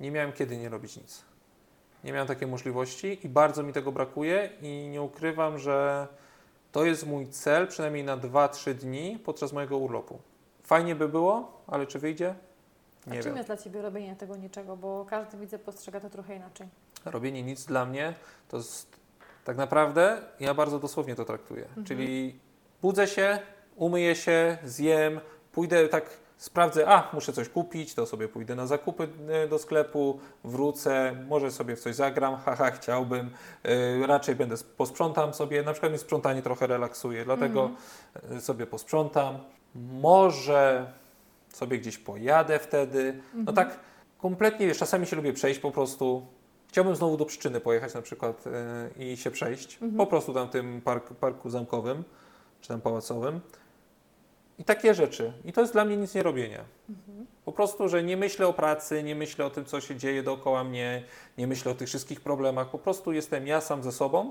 nie 0.00 0.10
miałem 0.10 0.32
kiedy 0.32 0.56
nie 0.56 0.68
robić 0.68 0.96
nic. 0.96 1.24
Nie 2.06 2.12
miałem 2.12 2.28
takiej 2.28 2.48
możliwości 2.48 3.18
i 3.26 3.28
bardzo 3.28 3.62
mi 3.62 3.72
tego 3.72 3.92
brakuje 3.92 4.50
i 4.62 4.88
nie 4.88 5.02
ukrywam, 5.02 5.58
że 5.58 6.06
to 6.72 6.84
jest 6.84 7.06
mój 7.06 7.28
cel, 7.28 7.66
przynajmniej 7.66 8.04
na 8.04 8.16
2-3 8.16 8.74
dni 8.74 9.18
podczas 9.24 9.52
mojego 9.52 9.78
urlopu. 9.78 10.18
Fajnie 10.62 10.94
by 10.94 11.08
było, 11.08 11.62
ale 11.66 11.86
czy 11.86 11.98
wyjdzie? 11.98 12.34
A 13.06 13.10
Nie 13.10 13.16
czym 13.22 13.30
wiem. 13.30 13.36
jest 13.36 13.48
dla 13.48 13.56
Ciebie 13.56 13.82
robienie 13.82 14.16
tego 14.16 14.36
niczego? 14.36 14.76
Bo 14.76 15.06
każdy, 15.10 15.36
widzę, 15.38 15.58
postrzega 15.58 16.00
to 16.00 16.10
trochę 16.10 16.36
inaczej. 16.36 16.68
Robienie 17.04 17.42
nic 17.42 17.64
dla 17.64 17.86
mnie 17.86 18.14
to 18.48 18.56
jest 18.56 19.00
tak 19.44 19.56
naprawdę, 19.56 20.22
ja 20.40 20.54
bardzo 20.54 20.78
dosłownie 20.78 21.14
to 21.14 21.24
traktuję. 21.24 21.64
Mhm. 21.64 21.86
Czyli 21.86 22.38
budzę 22.82 23.06
się, 23.06 23.38
umyję 23.76 24.14
się, 24.14 24.58
zjem, 24.64 25.20
pójdę 25.52 25.88
tak, 25.88 26.10
sprawdzę, 26.36 26.88
a 26.88 27.10
muszę 27.12 27.32
coś 27.32 27.48
kupić, 27.48 27.94
to 27.94 28.06
sobie 28.06 28.28
pójdę 28.28 28.54
na 28.54 28.66
zakupy 28.66 29.08
e, 29.28 29.48
do 29.48 29.58
sklepu, 29.58 30.20
wrócę, 30.44 31.16
może 31.28 31.50
sobie 31.50 31.76
w 31.76 31.80
coś 31.80 31.94
zagram, 31.94 32.36
haha, 32.44 32.70
chciałbym, 32.70 33.30
e, 33.64 34.06
raczej 34.06 34.34
będę, 34.34 34.54
sp- 34.62 34.72
posprzątam 34.76 35.34
sobie, 35.34 35.62
na 35.62 35.72
przykład 35.72 35.92
mi 35.92 35.98
sprzątanie 35.98 36.42
trochę 36.42 36.66
relaksuje, 36.66 37.24
dlatego 37.24 37.70
e, 38.30 38.40
sobie 38.40 38.66
posprzątam, 38.66 39.38
może 39.74 40.92
sobie 41.48 41.78
gdzieś 41.78 41.98
pojadę 41.98 42.58
wtedy, 42.58 43.20
no 43.34 43.52
tak 43.52 43.80
kompletnie, 44.18 44.66
wiesz, 44.66 44.78
czasami 44.78 45.06
się 45.06 45.16
lubię 45.16 45.32
przejść 45.32 45.60
po 45.60 45.70
prostu, 45.70 46.26
Chciałbym 46.68 46.96
znowu 46.96 47.16
do 47.16 47.24
przyczyny 47.24 47.60
pojechać 47.60 47.94
na 47.94 48.02
przykład 48.02 48.44
e, 48.46 49.04
i 49.04 49.16
się 49.16 49.30
przejść, 49.30 49.78
po 49.96 50.06
prostu 50.06 50.34
tam 50.34 50.48
w 50.48 50.50
tym 50.50 50.80
park, 50.80 51.14
parku 51.14 51.50
zamkowym, 51.50 52.04
czy 52.60 52.68
tam 52.68 52.80
pałacowym. 52.80 53.40
I 54.58 54.64
takie 54.64 54.94
rzeczy. 54.94 55.32
I 55.44 55.52
to 55.52 55.60
jest 55.60 55.72
dla 55.72 55.84
mnie 55.84 55.96
nic 55.96 56.14
nie 56.14 56.22
robienie. 56.22 56.60
Po 57.44 57.52
prostu, 57.52 57.88
że 57.88 58.02
nie 58.02 58.16
myślę 58.16 58.46
o 58.46 58.52
pracy, 58.52 59.02
nie 59.02 59.14
myślę 59.14 59.46
o 59.46 59.50
tym, 59.50 59.64
co 59.64 59.80
się 59.80 59.96
dzieje 59.96 60.22
dookoła 60.22 60.64
mnie, 60.64 61.02
nie 61.38 61.46
myślę 61.46 61.72
o 61.72 61.74
tych 61.74 61.88
wszystkich 61.88 62.20
problemach. 62.20 62.70
Po 62.70 62.78
prostu 62.78 63.12
jestem 63.12 63.46
ja 63.46 63.60
sam 63.60 63.82
ze 63.82 63.92
sobą 63.92 64.30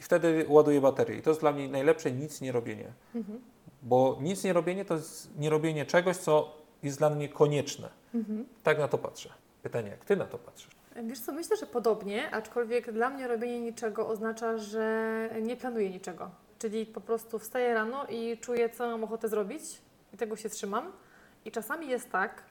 i 0.00 0.02
wtedy 0.02 0.44
ładuję 0.48 0.80
baterię. 0.80 1.18
I 1.18 1.22
to 1.22 1.30
jest 1.30 1.40
dla 1.40 1.52
mnie 1.52 1.68
najlepsze 1.68 2.12
nic 2.12 2.40
nie 2.40 2.52
robienie. 2.52 2.92
Bo 3.82 4.18
nic 4.20 4.44
nie 4.44 4.52
robienie 4.52 4.84
to 4.84 4.94
jest 4.94 5.38
nie 5.38 5.50
robienie 5.50 5.86
czegoś, 5.86 6.16
co 6.16 6.56
jest 6.82 6.98
dla 6.98 7.10
mnie 7.10 7.28
konieczne. 7.28 7.88
Tak 8.62 8.78
na 8.78 8.88
to 8.88 8.98
patrzę. 8.98 9.32
Pytanie, 9.62 9.90
jak 9.90 10.04
ty 10.04 10.16
na 10.16 10.24
to 10.24 10.38
patrzysz? 10.38 10.70
Wiesz 11.02 11.20
co, 11.20 11.32
myślę, 11.32 11.56
że 11.56 11.66
podobnie, 11.66 12.30
aczkolwiek 12.30 12.92
dla 12.92 13.10
mnie 13.10 13.28
robienie 13.28 13.60
niczego 13.60 14.08
oznacza, 14.08 14.58
że 14.58 15.28
nie 15.42 15.56
planuję 15.56 15.90
niczego. 15.90 16.30
Czyli 16.58 16.86
po 16.86 17.00
prostu 17.00 17.38
wstaję 17.38 17.74
rano 17.74 18.06
i 18.06 18.38
czuję, 18.38 18.70
co 18.70 18.90
mam 18.90 19.04
ochotę 19.04 19.28
zrobić 19.28 19.62
i 20.14 20.16
tego 20.16 20.36
się 20.36 20.48
trzymam. 20.48 20.92
I 21.44 21.50
czasami 21.50 21.88
jest 21.88 22.10
tak, 22.10 22.42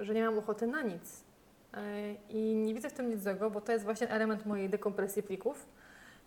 że 0.00 0.14
nie 0.14 0.24
mam 0.24 0.38
ochoty 0.38 0.66
na 0.66 0.82
nic. 0.82 1.24
Yy, 1.72 1.80
I 2.28 2.54
nie 2.54 2.74
widzę 2.74 2.90
w 2.90 2.92
tym 2.92 3.10
nic 3.10 3.22
złego, 3.22 3.50
bo 3.50 3.60
to 3.60 3.72
jest 3.72 3.84
właśnie 3.84 4.10
element 4.10 4.46
mojej 4.46 4.68
dekompresji 4.68 5.22
plików. 5.22 5.66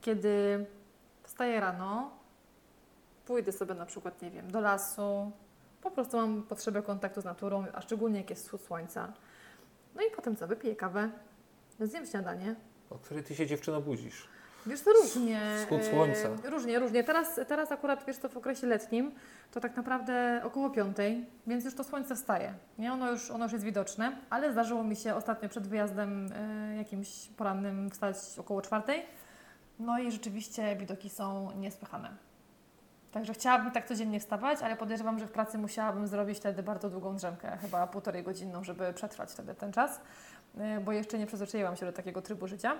Kiedy 0.02 0.66
wstaję 1.24 1.60
rano, 1.60 2.12
pójdę 3.26 3.52
sobie 3.52 3.74
na 3.74 3.86
przykład, 3.86 4.22
nie 4.22 4.32
wiem, 4.32 4.52
do 4.52 4.62
lasu, 4.62 5.32
po 5.82 5.92
prostu 5.92 6.18
mam 6.18 6.44
potrzebę 6.44 6.82
kontaktu 6.82 7.22
z 7.22 7.26
naturą, 7.26 7.66
a 7.74 7.82
szczególnie 7.82 8.18
jak 8.18 8.30
jest 8.30 8.44
wschód 8.44 8.62
słońca. 8.62 9.14
No 9.96 10.02
i 10.02 10.12
potem 10.16 10.36
co, 10.36 10.48
wypiję 10.48 10.76
kawę, 10.76 11.10
zjem 11.80 12.06
śniadanie. 12.06 12.56
O 12.90 12.96
której 12.96 13.24
ty 13.24 13.36
się 13.36 13.48
dziewczyno 13.48 13.82
budzisz? 13.82 14.28
Wiesz, 14.66 14.82
to 14.82 14.92
różnie. 14.94 15.42
Wschód 15.60 15.82
e, 15.82 15.92
słońca. 15.92 16.30
Różnie, 16.50 16.80
różnie. 16.80 17.04
Teraz, 17.04 17.40
teraz 17.48 17.72
akurat, 17.72 18.06
wiesz, 18.08 18.18
to 18.18 18.30
w 18.30 18.38
okresie 18.38 18.68
letnim, 18.68 19.12
to 19.52 19.60
tak 19.60 19.76
naprawdę 19.78 20.42
około 20.44 20.70
piątej, 20.70 21.26
więc 21.48 21.66
już 21.66 21.76
to 21.76 21.84
słońce 21.84 22.16
wstaje. 22.16 22.54
Nie? 22.78 22.94
Ono, 22.94 23.12
już, 23.12 23.32
ono 23.32 23.46
już 23.46 23.54
jest 23.54 23.66
widoczne, 23.66 24.18
ale 24.30 24.52
zdarzyło 24.52 24.84
mi 24.84 24.96
się 24.96 25.16
ostatnio 25.16 25.50
przed 25.50 25.68
wyjazdem 25.68 26.30
e, 26.36 26.76
jakimś 26.76 27.28
porannym 27.38 27.90
wstać 27.90 28.16
około 28.38 28.62
czwartej. 28.62 29.06
No 29.80 30.00
i 30.00 30.12
rzeczywiście 30.12 30.76
widoki 30.76 31.10
są 31.10 31.52
niesłychane. 31.52 32.10
Także 33.12 33.34
chciałabym 33.34 33.72
tak 33.72 33.88
codziennie 33.88 34.20
wstawać, 34.20 34.62
ale 34.62 34.76
podejrzewam, 34.76 35.20
że 35.20 35.28
w 35.28 35.32
pracy 35.32 35.58
musiałabym 35.58 36.08
zrobić 36.08 36.38
wtedy 36.38 36.64
bardzo 36.64 36.90
długą 36.90 37.16
drzemkę, 37.16 37.58
chyba 37.62 37.88
półtorej 37.88 38.24
godzinną, 38.24 38.64
żeby 38.64 38.94
przetrwać 38.94 39.32
wtedy 39.32 39.56
ten 39.56 39.72
czas, 39.72 40.02
e, 40.58 40.80
bo 40.80 40.92
jeszcze 40.92 41.18
nie 41.18 41.26
przyzwyczaiłam 41.26 41.76
się 41.76 41.86
do 41.86 41.94
takiego 41.94 42.22
trybu 42.22 42.48
życia. 42.48 42.76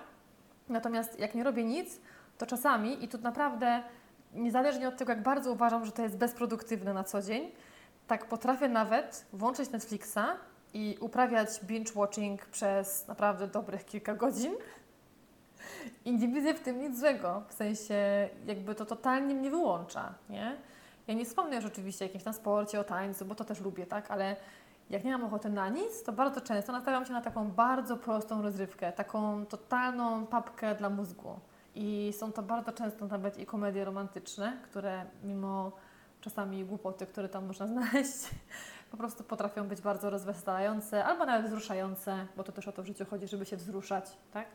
Natomiast 0.68 1.18
jak 1.18 1.34
nie 1.34 1.44
robię 1.44 1.64
nic, 1.64 2.00
to 2.38 2.46
czasami, 2.46 3.04
i 3.04 3.08
tu 3.08 3.18
naprawdę 3.18 3.82
niezależnie 4.34 4.88
od 4.88 4.96
tego, 4.96 5.12
jak 5.12 5.22
bardzo 5.22 5.52
uważam, 5.52 5.84
że 5.84 5.92
to 5.92 6.02
jest 6.02 6.16
bezproduktywne 6.16 6.94
na 6.94 7.04
co 7.04 7.22
dzień, 7.22 7.50
tak 8.06 8.28
potrafię 8.28 8.68
nawet 8.68 9.26
włączyć 9.32 9.70
Netflixa 9.70 10.18
i 10.74 10.96
uprawiać 11.00 11.48
binge-watching 11.48 12.38
przez 12.52 13.08
naprawdę 13.08 13.48
dobrych 13.48 13.84
kilka 13.84 14.14
godzin. 14.14 14.54
I 16.04 16.12
nie 16.12 16.28
widzę 16.28 16.54
w 16.54 16.60
tym 16.60 16.80
nic 16.80 16.98
złego. 16.98 17.42
W 17.48 17.52
sensie, 17.52 18.28
jakby 18.46 18.74
to 18.74 18.86
totalnie 18.86 19.34
mnie 19.34 19.50
wyłącza, 19.50 20.14
nie? 20.30 20.56
Ja 21.06 21.14
nie 21.14 21.24
wspomnę 21.24 21.56
już 21.56 21.64
oczywiście 21.64 22.04
o 22.04 22.08
jakimś 22.08 22.24
tam 22.24 22.34
sporcie, 22.34 22.80
o 22.80 22.84
tańcu, 22.84 23.24
bo 23.24 23.34
to 23.34 23.44
też 23.44 23.60
lubię, 23.60 23.86
tak? 23.86 24.10
Ale 24.10 24.36
jak 24.90 25.04
nie 25.04 25.12
mam 25.12 25.24
ochoty 25.24 25.48
na 25.48 25.68
nic, 25.68 26.02
to 26.02 26.12
bardzo 26.12 26.40
często 26.40 26.72
nastawiam 26.72 27.06
się 27.06 27.12
na 27.12 27.20
taką 27.20 27.50
bardzo 27.50 27.96
prostą 27.96 28.42
rozrywkę, 28.42 28.92
taką 28.92 29.46
totalną 29.46 30.26
papkę 30.26 30.74
dla 30.74 30.90
mózgu. 30.90 31.40
I 31.74 32.12
są 32.18 32.32
to 32.32 32.42
bardzo 32.42 32.72
często 32.72 33.06
nawet 33.06 33.38
i 33.38 33.46
komedie 33.46 33.84
romantyczne, 33.84 34.58
które 34.62 35.06
mimo 35.22 35.72
czasami 36.20 36.64
głupoty, 36.64 37.06
które 37.06 37.28
tam 37.28 37.46
można 37.46 37.66
znaleźć, 37.72 38.30
po 38.90 38.96
prostu 38.96 39.24
potrafią 39.24 39.68
być 39.68 39.80
bardzo 39.80 40.10
rozweselające 40.10 41.04
albo 41.04 41.26
nawet 41.26 41.46
wzruszające, 41.46 42.26
bo 42.36 42.44
to 42.44 42.52
też 42.52 42.68
o 42.68 42.72
to 42.72 42.82
w 42.82 42.86
życiu 42.86 43.04
chodzi, 43.04 43.28
żeby 43.28 43.46
się 43.46 43.56
wzruszać, 43.56 44.16
tak? 44.32 44.46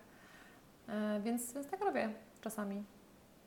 E, 0.87 1.19
więc, 1.19 1.53
więc 1.53 1.69
tak 1.69 1.81
robię 1.81 2.09
czasami. 2.41 2.83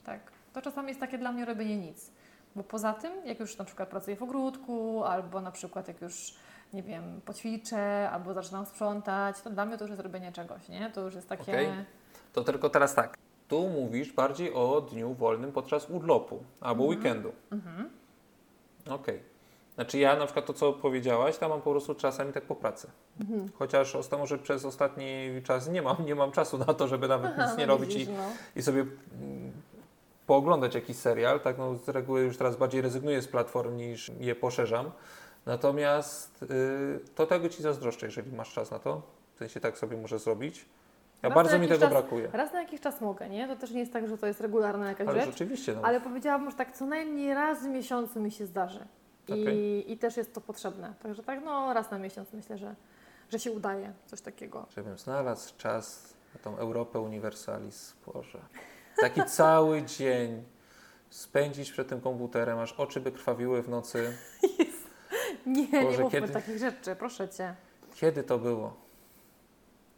Tak. 0.05 0.21
To 0.53 0.63
czasami 0.63 0.89
jest 0.89 1.01
takie 1.01 1.19
dla 1.19 1.33
mnie 1.33 1.45
robienie 1.45 1.77
nic. 1.77 2.11
Bo 2.57 2.63
poza 2.63 2.93
tym, 2.93 3.13
jak 3.27 3.41
już 3.41 3.59
na 3.59 3.65
przykład 3.65 3.89
pracuję 3.89 4.17
w 4.17 4.23
ogródku, 4.23 5.05
albo 5.05 5.41
na 5.41 5.53
przykład 5.53 5.89
jak 5.89 6.01
już, 6.01 6.35
nie 6.73 6.83
wiem, 6.83 7.21
poćwiczę, 7.25 8.11
albo 8.11 8.35
zaczynam 8.35 8.67
sprzątać, 8.67 9.41
to 9.41 9.51
dla 9.51 9.67
mnie 9.67 9.79
to 9.79 9.85
już 9.85 9.91
jest 9.91 10.03
robienie 10.03 10.33
czegoś, 10.33 10.69
nie? 10.69 10.91
To 10.91 11.01
już 11.01 11.15
jest 11.15 11.29
takie... 11.29 11.53
Okej. 11.53 11.69
To 12.33 12.45
tylko 12.45 12.71
teraz 12.71 12.95
tak. 12.95 13.19
Tu 13.49 13.69
mówisz 13.69 14.13
bardziej 14.13 14.55
o 14.55 14.81
dniu 14.81 15.15
wolnym 15.15 15.53
podczas 15.53 15.91
urlopu 15.91 16.43
albo 16.61 16.85
weekendu. 16.85 17.33
Okej. 18.91 19.33
Znaczy 19.75 19.99
ja 19.99 20.17
na 20.17 20.25
przykład 20.25 20.47
to, 20.47 20.53
co 20.53 20.73
powiedziałaś, 20.73 21.39
tam 21.39 21.51
mam 21.51 21.63
po 21.63 21.71
prostu 21.71 21.95
czasami 21.95 22.33
tak 22.33 22.45
po 22.45 22.57
pracy. 22.57 22.91
Chociaż 23.59 23.97
osta- 23.97 24.19
może 24.19 24.39
przez 24.39 24.65
ostatni 24.65 25.07
czas 25.45 25.69
nie 25.69 25.83
mam, 25.83 25.97
nie 26.07 26.15
mam 26.15 26.33
czasu 26.33 26.59
na 26.59 26.75
to, 26.75 26.89
żeby 26.89 27.09
nawet 27.09 27.39
nic 27.39 27.59
nie 27.59 27.67
no 27.67 27.73
robić 27.73 27.95
i, 27.95 28.09
no. 28.09 28.23
i 28.57 28.63
sobie 28.63 28.81
mm, 28.81 29.53
pooglądać 30.27 30.75
jakiś 30.75 30.97
serial. 30.97 31.41
Tak, 31.41 31.59
no, 31.59 31.79
z 31.79 31.89
reguły 31.89 32.21
już 32.21 32.37
teraz 32.37 32.57
bardziej 32.57 32.81
rezygnuję 32.83 33.23
z 33.23 33.29
platform 33.29 33.77
niż 33.77 34.11
je 34.21 34.35
poszerzam. 34.35 34.91
Natomiast 35.47 36.43
y, 36.43 37.01
to 37.15 37.27
tego 37.27 37.49
Ci 37.49 37.63
zazdroszczę, 37.63 38.07
jeżeli 38.07 38.33
masz 38.33 38.53
czas 38.53 38.71
na 38.71 38.79
to. 38.79 39.03
W 39.35 39.39
sensie 39.39 39.61
tak 39.61 39.79
sobie 39.79 39.97
muszę 39.97 40.19
zrobić. 40.19 40.65
Ja 41.23 41.29
Raz 41.29 41.35
bardzo 41.37 41.59
mi 41.59 41.69
tego 41.69 41.81
czas- 41.81 41.91
brakuje. 41.91 42.29
Raz 42.33 42.53
na 42.53 42.61
jakiś 42.63 42.81
czas 42.81 43.01
mogę, 43.01 43.29
nie? 43.29 43.49
To 43.49 43.57
też 43.57 43.71
nie 43.71 43.81
jest 43.81 43.93
tak, 43.93 44.09
że 44.09 44.19
to 44.19 44.27
jest 44.27 44.41
regularna 44.41 44.89
jakaś 44.89 45.09
Ale 45.09 45.21
rzecz. 45.21 45.31
rzeczywiście, 45.31 45.75
no. 45.75 45.83
Ale 45.85 46.01
powiedziałabym, 46.01 46.51
że 46.51 46.57
tak 46.57 46.73
co 46.77 46.87
najmniej 46.87 47.35
raz 47.35 47.63
w 47.63 47.69
miesiącu 47.69 48.21
mi 48.21 48.31
się 48.31 48.47
zdarzy. 48.47 48.87
I, 49.29 49.33
Okej. 49.33 49.93
I 49.93 49.99
też 49.99 50.17
jest 50.17 50.35
to 50.35 50.41
potrzebne. 50.41 50.95
Także 51.03 51.23
tak, 51.23 51.45
no 51.45 51.73
raz 51.75 51.91
na 51.91 51.99
miesiąc 51.99 52.33
myślę, 52.33 52.59
że, 52.59 52.75
że 53.31 53.39
się 53.39 53.53
udaje 53.53 53.93
coś 54.07 54.21
takiego. 54.21 54.67
Żebym 54.77 54.99
znalazł 54.99 55.57
czas 55.57 56.15
na 56.35 56.41
tą 56.41 56.57
Europę 56.59 57.01
Universalis, 57.01 57.95
Boże. 58.07 58.39
Taki 59.01 59.25
cały 59.39 59.83
dzień 59.83 60.45
spędzić 61.11 61.73
przed 61.73 61.89
tym 61.89 62.01
komputerem, 62.01 62.59
aż 62.59 62.73
oczy 62.73 63.01
by 63.01 63.13
krwawiły 63.13 63.63
w 63.63 63.69
nocy. 63.69 64.17
Nie, 65.47 65.67
Boże, 65.67 65.99
nie 65.99 66.05
mówmy 66.05 66.21
kiedy- 66.21 66.33
takich 66.33 66.59
rzeczy, 66.59 66.97
proszę 66.97 67.29
Cię. 67.29 67.55
Kiedy 67.95 68.23
to 68.23 68.39
było? 68.39 68.77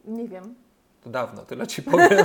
Nie 0.04 0.28
wiem. 0.28 0.54
To 1.00 1.10
dawno, 1.10 1.42
tyle 1.44 1.66
Ci 1.66 1.82
powiem. 1.82 2.24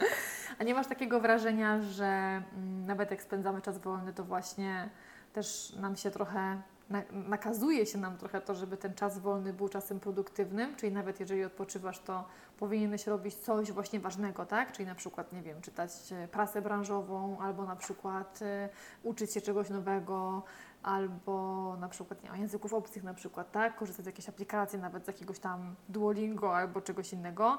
A 0.58 0.64
nie 0.64 0.74
masz 0.74 0.86
takiego 0.86 1.20
wrażenia, 1.20 1.82
że 1.82 2.04
mm, 2.04 2.86
nawet 2.86 3.10
jak 3.10 3.22
spędzamy 3.22 3.62
czas 3.62 3.78
wolny, 3.78 4.12
to 4.12 4.24
właśnie 4.24 4.88
też 5.32 5.72
nam 5.80 5.96
się 5.96 6.10
trochę, 6.10 6.62
na, 6.90 7.02
nakazuje 7.12 7.86
się 7.86 7.98
nam 7.98 8.16
trochę 8.16 8.40
to, 8.40 8.54
żeby 8.54 8.76
ten 8.76 8.94
czas 8.94 9.18
wolny 9.18 9.52
był 9.52 9.68
czasem 9.68 10.00
produktywnym, 10.00 10.76
czyli 10.76 10.92
nawet 10.92 11.20
jeżeli 11.20 11.44
odpoczywasz, 11.44 11.98
to 11.98 12.24
powinieneś 12.58 13.06
robić 13.06 13.34
coś 13.34 13.72
właśnie 13.72 14.00
ważnego, 14.00 14.46
tak? 14.46 14.72
Czyli 14.72 14.86
na 14.86 14.94
przykład, 14.94 15.32
nie 15.32 15.42
wiem, 15.42 15.60
czytać 15.60 15.90
e, 16.12 16.28
prasę 16.28 16.62
branżową, 16.62 17.38
albo 17.40 17.64
na 17.64 17.76
przykład 17.76 18.40
e, 18.42 18.68
uczyć 19.02 19.32
się 19.32 19.40
czegoś 19.40 19.70
nowego, 19.70 20.42
albo 20.82 21.76
na 21.80 21.88
przykład, 21.88 22.22
nie 22.22 22.30
wiem, 22.30 22.40
języków 22.40 22.74
obcych 22.74 23.02
na 23.02 23.14
przykład, 23.14 23.52
tak? 23.52 23.76
Korzystać 23.76 24.04
z 24.04 24.06
jakiejś 24.06 24.28
aplikacji, 24.28 24.78
nawet 24.78 25.04
z 25.04 25.06
jakiegoś 25.06 25.38
tam 25.38 25.74
Duolingo 25.88 26.56
albo 26.56 26.80
czegoś 26.80 27.12
innego, 27.12 27.58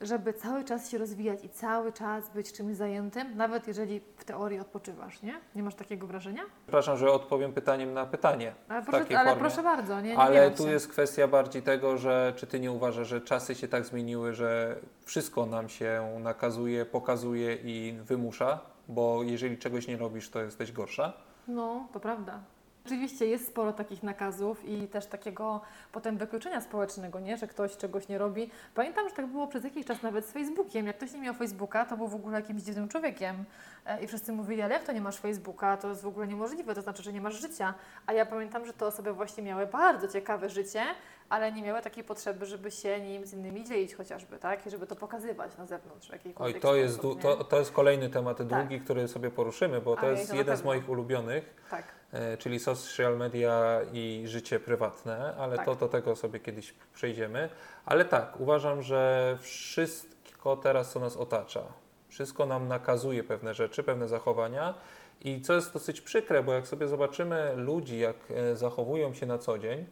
żeby 0.00 0.32
cały 0.32 0.64
czas 0.64 0.90
się 0.90 0.98
rozwijać 0.98 1.44
i 1.44 1.48
cały 1.48 1.92
czas 1.92 2.30
być 2.30 2.52
czymś 2.52 2.76
zajętym, 2.76 3.36
nawet 3.36 3.68
jeżeli 3.68 4.00
w 4.16 4.24
teorii 4.24 4.60
odpoczywasz, 4.60 5.22
nie? 5.22 5.34
Nie 5.54 5.62
masz 5.62 5.74
takiego 5.74 6.06
wrażenia? 6.06 6.42
Przepraszam, 6.62 6.96
że 6.96 7.12
odpowiem 7.12 7.52
pytaniem 7.52 7.94
na 7.94 8.06
pytanie. 8.06 8.54
Ale 8.68 8.82
proszę, 8.82 9.18
ale 9.18 9.36
proszę 9.36 9.62
bardzo, 9.62 10.00
nie? 10.00 10.08
nie 10.08 10.18
Ale 10.18 10.50
tu 10.50 10.62
się. 10.62 10.70
jest 10.70 10.88
kwestia 10.88 11.28
bardziej 11.28 11.62
tego, 11.62 11.96
że 11.96 12.32
czy 12.36 12.46
Ty 12.46 12.60
nie 12.60 12.72
uważasz, 12.72 13.08
że 13.08 13.20
czasy 13.20 13.54
się 13.54 13.68
tak 13.68 13.84
zmieniły, 13.84 14.34
że 14.34 14.76
wszystko 15.04 15.46
nam 15.46 15.68
się 15.68 16.16
nakazuje, 16.20 16.84
pokazuje 16.84 17.54
i 17.54 17.98
wymusza, 18.02 18.60
bo 18.88 19.22
jeżeli 19.22 19.58
czegoś 19.58 19.88
nie 19.88 19.96
robisz, 19.96 20.30
to 20.30 20.40
jesteś 20.42 20.72
gorsza. 20.72 21.12
No, 21.48 21.88
to 21.92 22.00
prawda. 22.00 22.40
Rzeczywiście 22.88 23.26
jest 23.26 23.48
sporo 23.48 23.72
takich 23.72 24.02
nakazów 24.02 24.64
i 24.64 24.88
też 24.88 25.06
takiego 25.06 25.60
potem 25.92 26.16
wykluczenia 26.16 26.60
społecznego, 26.60 27.20
nie? 27.20 27.36
że 27.36 27.46
ktoś 27.46 27.76
czegoś 27.76 28.08
nie 28.08 28.18
robi. 28.18 28.50
Pamiętam, 28.74 29.08
że 29.08 29.14
tak 29.14 29.26
było 29.26 29.46
przez 29.46 29.64
jakiś 29.64 29.86
czas 29.86 30.02
nawet 30.02 30.26
z 30.26 30.32
Facebookiem. 30.32 30.86
Jak 30.86 30.96
ktoś 30.96 31.12
nie 31.12 31.20
miał 31.20 31.34
Facebooka, 31.34 31.84
to 31.84 31.96
był 31.96 32.08
w 32.08 32.14
ogóle 32.14 32.40
jakimś 32.40 32.62
dziwnym 32.62 32.88
człowiekiem. 32.88 33.44
E, 33.86 34.02
I 34.04 34.06
wszyscy 34.06 34.32
mówili, 34.32 34.62
ale 34.62 34.74
jak 34.74 34.84
to 34.84 34.92
nie 34.92 35.00
masz 35.00 35.16
Facebooka, 35.16 35.76
to 35.76 35.88
jest 35.88 36.02
w 36.02 36.06
ogóle 36.06 36.26
niemożliwe, 36.26 36.74
to 36.74 36.82
znaczy, 36.82 37.02
że 37.02 37.12
nie 37.12 37.20
masz 37.20 37.40
życia. 37.40 37.74
A 38.06 38.12
ja 38.12 38.26
pamiętam, 38.26 38.66
że 38.66 38.72
te 38.72 38.86
osoby 38.86 39.12
właśnie 39.12 39.42
miały 39.42 39.66
bardzo 39.66 40.08
ciekawe 40.08 40.48
życie, 40.48 40.82
ale 41.28 41.52
nie 41.52 41.62
miały 41.62 41.82
takiej 41.82 42.04
potrzeby, 42.04 42.46
żeby 42.46 42.70
się 42.70 43.00
nim 43.00 43.26
z 43.26 43.32
innymi 43.32 43.64
dzielić 43.64 43.94
chociażby, 43.94 44.38
tak? 44.38 44.66
I 44.66 44.70
żeby 44.70 44.86
to 44.86 44.96
pokazywać 44.96 45.56
na 45.56 45.66
zewnątrz 45.66 46.08
w 46.08 46.10
Oj, 46.10 46.16
jakikolwiek 46.16 46.62
to 46.62 46.76
jest, 46.76 46.94
sposób, 46.94 47.22
to, 47.22 47.44
to 47.44 47.58
jest 47.58 47.72
kolejny 47.72 48.10
temat 48.10 48.42
długi, 48.42 48.80
który 48.80 49.08
sobie 49.08 49.30
poruszymy, 49.30 49.80
bo 49.80 49.96
to 49.96 50.10
jest 50.10 50.34
jeden 50.34 50.56
z 50.56 50.64
moich 50.64 50.88
ulubionych, 50.88 51.54
Tak. 51.70 51.97
E, 52.12 52.36
czyli 52.36 52.60
social 52.60 53.16
media 53.16 53.80
i 53.92 54.22
życie 54.26 54.60
prywatne, 54.60 55.34
ale 55.38 55.56
Tak. 55.56 55.66
to 55.66 55.74
do 55.74 55.88
tego 55.88 56.16
sobie 56.16 56.40
kiedyś 56.40 56.74
przejdziemy. 56.94 57.48
Ale 57.86 58.04
tak, 58.04 58.40
uważam, 58.40 58.82
że 58.82 59.38
wszystko 59.40 60.56
teraz, 60.56 60.92
co 60.92 61.00
nas 61.00 61.16
otacza, 61.16 61.62
wszystko 62.08 62.46
nam 62.46 62.68
nakazuje 62.68 63.24
pewne 63.24 63.54
rzeczy, 63.54 63.82
pewne 63.82 64.08
zachowania. 64.08 64.74
I 65.20 65.40
co 65.40 65.54
jest 65.54 65.72
dosyć 65.72 66.00
przykre, 66.00 66.42
bo 66.42 66.52
jak 66.52 66.66
sobie 66.66 66.88
zobaczymy 66.88 67.52
ludzi, 67.56 67.98
jak 67.98 68.16
e, 68.30 68.56
zachowują 68.56 69.14
się 69.14 69.26
na 69.26 69.38
co 69.38 69.58
dzień, 69.58 69.86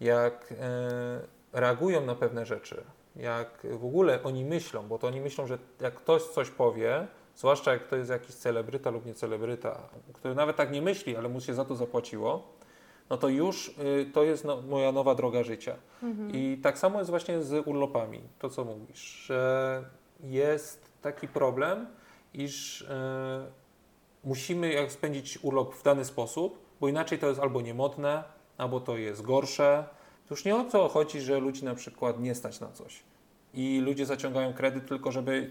jak 0.00 0.54
e, 0.60 1.20
reagują 1.52 2.00
na 2.00 2.14
pewne 2.14 2.46
rzeczy, 2.46 2.84
jak 3.16 3.66
w 3.70 3.84
ogóle 3.84 4.22
oni 4.22 4.44
myślą, 4.44 4.88
bo 4.88 4.98
to 4.98 5.06
oni 5.06 5.20
myślą, 5.20 5.46
że 5.46 5.58
jak 5.80 5.94
ktoś 5.94 6.22
coś 6.22 6.50
powie, 6.50 7.06
zwłaszcza 7.36 7.72
jak 7.72 7.88
to 7.88 7.96
jest 7.96 8.10
jakiś 8.10 8.34
celebryta 8.34 8.90
lub 8.90 9.06
nie 9.06 9.14
celebryta, 9.14 9.88
który 10.12 10.34
nawet 10.34 10.56
tak 10.56 10.72
nie 10.72 10.82
myśli, 10.82 11.16
ale 11.16 11.28
mu 11.28 11.40
się 11.40 11.54
za 11.54 11.64
to 11.64 11.76
zapłaciło, 11.76 12.54
no 13.10 13.16
to 13.16 13.28
już 13.28 13.68
y, 13.68 14.10
to 14.12 14.22
jest 14.22 14.44
no, 14.44 14.62
moja 14.62 14.92
nowa 14.92 15.14
droga 15.14 15.42
życia. 15.42 15.76
Mhm. 16.02 16.30
I 16.32 16.58
tak 16.62 16.78
samo 16.78 16.98
jest 16.98 17.10
właśnie 17.10 17.42
z 17.42 17.66
urlopami, 17.66 18.20
to 18.38 18.50
co 18.50 18.64
mówisz, 18.64 19.24
że 19.26 19.84
jest 20.20 20.92
taki 21.02 21.28
problem, 21.28 21.86
iż 22.34 22.80
y, 22.80 22.86
musimy 24.24 24.72
jak 24.72 24.92
spędzić 24.92 25.38
urlop 25.42 25.74
w 25.74 25.82
dany 25.82 26.04
sposób, 26.04 26.58
bo 26.80 26.88
inaczej 26.88 27.18
to 27.18 27.28
jest 27.28 27.40
albo 27.40 27.60
niemodne, 27.60 28.24
albo 28.58 28.80
to 28.80 28.96
jest 28.96 29.22
gorsze. 29.22 29.84
To 30.28 30.34
już 30.34 30.44
nie 30.44 30.56
o 30.56 30.64
to 30.64 30.88
chodzi, 30.88 31.20
że 31.20 31.40
ludzi 31.40 31.64
na 31.64 31.74
przykład 31.74 32.20
nie 32.20 32.34
stać 32.34 32.60
na 32.60 32.68
coś. 32.68 33.02
I 33.54 33.80
ludzie 33.80 34.06
zaciągają 34.06 34.54
kredyt 34.54 34.88
tylko, 34.88 35.12
żeby 35.12 35.50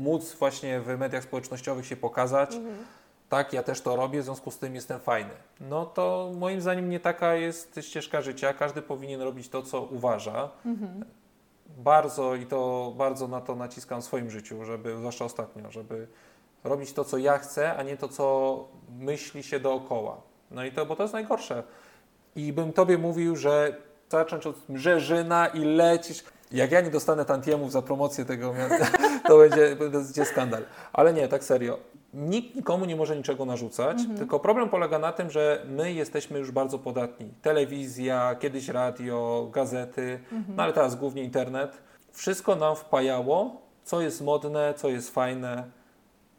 móc 0.00 0.34
właśnie 0.34 0.80
w 0.80 0.98
mediach 0.98 1.24
społecznościowych 1.24 1.86
się 1.86 1.96
pokazać. 1.96 2.54
Mhm. 2.54 2.76
Tak, 3.28 3.52
ja 3.52 3.62
też 3.62 3.80
to 3.80 3.96
robię, 3.96 4.20
w 4.20 4.24
związku 4.24 4.50
z 4.50 4.58
tym 4.58 4.74
jestem 4.74 5.00
fajny. 5.00 5.30
No 5.60 5.86
to 5.86 6.32
moim 6.36 6.60
zdaniem 6.60 6.90
nie 6.90 7.00
taka 7.00 7.34
jest 7.34 7.80
ścieżka 7.82 8.22
życia. 8.22 8.54
Każdy 8.54 8.82
powinien 8.82 9.20
robić 9.20 9.48
to, 9.48 9.62
co 9.62 9.82
uważa. 9.82 10.50
Mhm. 10.66 11.04
Bardzo 11.78 12.34
i 12.34 12.46
to 12.46 12.92
bardzo 12.96 13.28
na 13.28 13.40
to 13.40 13.54
naciskam 13.54 14.02
w 14.02 14.04
swoim 14.04 14.30
życiu, 14.30 14.64
żeby, 14.64 14.96
zwłaszcza 14.96 15.24
ostatnio, 15.24 15.70
żeby 15.70 16.06
robić 16.64 16.92
to, 16.92 17.04
co 17.04 17.18
ja 17.18 17.38
chcę, 17.38 17.76
a 17.76 17.82
nie 17.82 17.96
to, 17.96 18.08
co 18.08 18.68
myśli 18.98 19.42
się 19.42 19.60
dookoła. 19.60 20.20
No 20.50 20.64
i 20.64 20.72
to, 20.72 20.86
bo 20.86 20.96
to 20.96 21.02
jest 21.02 21.12
najgorsze. 21.14 21.62
I 22.36 22.52
bym 22.52 22.72
tobie 22.72 22.98
mówił, 22.98 23.36
że 23.36 23.76
zacząć 24.08 24.46
od 24.46 24.68
Mrzeżyna 24.68 25.46
i 25.46 25.64
lecisz. 25.64 26.24
Jak 26.52 26.72
ja 26.72 26.80
nie 26.80 26.90
dostanę 26.90 27.24
tantiemów 27.24 27.72
za 27.72 27.82
promocję 27.82 28.24
tego 28.24 28.52
miasta, 28.52 28.86
to 29.30 29.38
będzie, 29.38 29.76
będzie 29.76 30.24
skandal. 30.24 30.62
Ale 30.92 31.12
nie, 31.12 31.28
tak 31.28 31.44
serio. 31.44 31.78
Nikt 32.14 32.56
nikomu 32.56 32.84
nie 32.84 32.96
może 32.96 33.16
niczego 33.16 33.44
narzucać, 33.44 33.98
tylko 34.16 34.40
problem 34.40 34.68
polega 34.68 34.98
na 34.98 35.12
tym, 35.12 35.30
że 35.30 35.66
my 35.68 35.92
jesteśmy 35.92 36.38
już 36.38 36.50
bardzo 36.50 36.78
podatni. 36.78 37.34
Telewizja, 37.42 38.36
kiedyś 38.40 38.68
radio, 38.68 39.48
gazety, 39.52 40.20
no 40.56 40.62
ale 40.62 40.72
teraz 40.72 40.94
głównie 40.96 41.22
internet. 41.22 41.82
Wszystko 42.12 42.56
nam 42.56 42.76
wpajało, 42.76 43.62
co 43.84 44.00
jest 44.00 44.20
modne, 44.20 44.74
co 44.76 44.88
jest 44.88 45.10
fajne, 45.10 45.64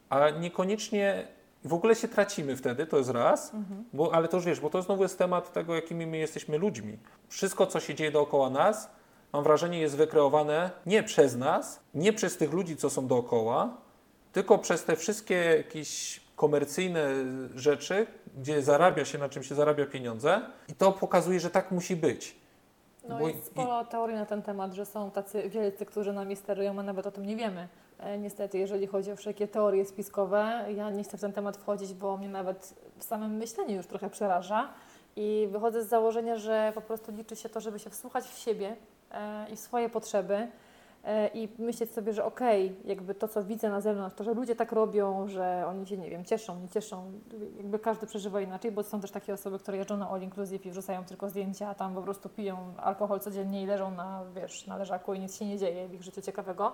a 0.10 0.30
niekoniecznie 0.30 1.28
w 1.66 1.74
ogóle 1.74 1.96
się 1.96 2.08
tracimy 2.08 2.56
wtedy, 2.56 2.86
to 2.86 2.98
jest 2.98 3.10
raz, 3.10 3.52
bo, 3.94 4.16
ale 4.16 4.28
to 4.28 4.38
już 4.38 4.46
wiesz, 4.46 4.60
bo 4.60 4.70
to 4.70 4.82
znowu 4.82 5.04
jest 5.04 5.18
temat 5.18 5.54
tego, 5.54 5.76
jakimi 5.76 6.08
my 6.08 6.18
jesteśmy 6.18 6.58
ludźmi. 6.58 6.98
Wszystko, 7.28 7.68
co 7.68 7.80
się 7.80 7.96
dzieje 7.96 8.12
dookoła 8.12 8.50
nas, 8.50 8.90
mam 9.34 9.44
wrażenie, 9.44 9.80
jest 9.80 9.96
wykreowane 9.98 10.72
nie 10.86 11.04
przez 11.04 11.36
nas, 11.36 11.80
nie 11.94 12.14
przez 12.14 12.38
tych 12.38 12.54
ludzi, 12.54 12.78
co 12.78 12.90
są 12.90 13.08
dookoła, 13.08 13.78
tylko 14.34 14.58
przez 14.58 14.84
te 14.84 14.96
wszystkie 14.96 15.36
jakieś 15.36 16.22
komercyjne 16.36 17.08
rzeczy, 17.56 18.08
gdzie 18.38 18.62
zarabia 18.62 19.06
się, 19.06 19.18
na 19.18 19.30
czym 19.30 19.44
się 19.44 19.56
zarabia 19.56 19.86
pieniądze 19.86 20.42
i 20.70 20.74
to 20.74 20.92
pokazuje, 20.92 21.40
że 21.40 21.50
tak 21.50 21.72
musi 21.72 21.96
być. 21.96 22.36
No 23.10 23.20
Bo 23.20 23.28
jest 23.28 23.40
i- 23.40 23.46
sporo 23.46 23.86
teorii 23.86 24.16
na 24.16 24.26
ten 24.26 24.42
temat, 24.42 24.74
że 24.74 24.86
są 24.86 25.12
tacy 25.12 25.50
wielcy, 25.50 25.86
którzy 25.86 26.14
nami 26.14 26.36
sterują, 26.36 26.80
a 26.80 26.84
nawet 26.84 27.08
o 27.08 27.12
tym 27.12 27.26
nie 27.26 27.36
wiemy. 27.36 27.68
E, 28.00 28.18
niestety, 28.18 28.58
jeżeli 28.58 28.88
chodzi 28.88 29.12
o 29.12 29.16
wszelkie 29.16 29.48
teorie 29.48 29.86
spiskowe, 29.86 30.66
ja 30.76 30.90
nie 30.90 31.04
chcę 31.04 31.18
w 31.18 31.22
ten 31.22 31.34
temat 31.34 31.58
wchodzić, 31.58 31.94
bo 31.94 32.18
mnie 32.18 32.30
nawet 32.30 32.74
w 32.98 33.04
samym 33.04 33.32
myśleniu 33.32 33.76
już 33.76 33.88
trochę 33.88 34.10
przeraża. 34.10 34.70
I 35.16 35.48
wychodzę 35.52 35.84
z 35.84 35.88
założenia, 35.88 36.38
że 36.38 36.72
po 36.76 36.82
prostu 36.82 37.12
liczy 37.12 37.36
się 37.36 37.50
to, 37.50 37.60
żeby 37.62 37.80
się 37.80 37.90
wsłuchać 37.90 38.26
w 38.26 38.38
siebie 38.38 38.76
i 39.52 39.56
w 39.56 39.60
swoje 39.60 39.90
potrzeby 39.90 40.48
e, 41.04 41.28
i 41.28 41.50
myśleć 41.60 41.92
sobie, 41.92 42.14
że 42.14 42.26
okej, 42.26 42.76
jakby 42.86 43.16
to, 43.16 43.28
co 43.28 43.44
widzę 43.44 43.70
na 43.70 43.82
zewnątrz, 43.82 44.16
to, 44.16 44.24
że 44.24 44.34
ludzie 44.34 44.56
tak 44.56 44.72
robią, 44.72 45.28
że 45.28 45.64
oni 45.68 45.88
się, 45.88 45.98
nie 45.98 46.10
wiem, 46.10 46.26
cieszą, 46.26 46.60
nie 46.60 46.70
cieszą, 46.70 47.12
jakby 47.58 47.80
każdy 47.80 48.08
przeżywa 48.08 48.42
inaczej, 48.42 48.72
bo 48.72 48.84
są 48.84 49.02
też 49.02 49.12
takie 49.12 49.34
osoby, 49.34 49.60
które 49.60 49.78
jeżdżą 49.78 49.98
na 49.98 50.10
all 50.10 50.22
inclusive 50.22 50.66
i 50.66 50.72
wrzucają 50.72 51.06
tylko 51.06 51.30
zdjęcia, 51.30 51.70
a 51.70 51.76
tam 51.76 51.96
po 51.96 52.02
prostu 52.02 52.30
piją 52.30 52.58
alkohol 52.78 53.20
codziennie 53.20 53.64
i 53.64 53.66
leżą 53.66 53.92
na, 53.92 54.24
wiesz, 54.36 54.68
na 54.68 54.78
leżaku 54.78 55.14
i 55.14 55.20
nic 55.20 55.38
się 55.38 55.46
nie 55.46 55.58
dzieje 55.58 55.88
w 55.88 55.94
ich 55.94 56.04
życiu 56.04 56.22
ciekawego, 56.22 56.74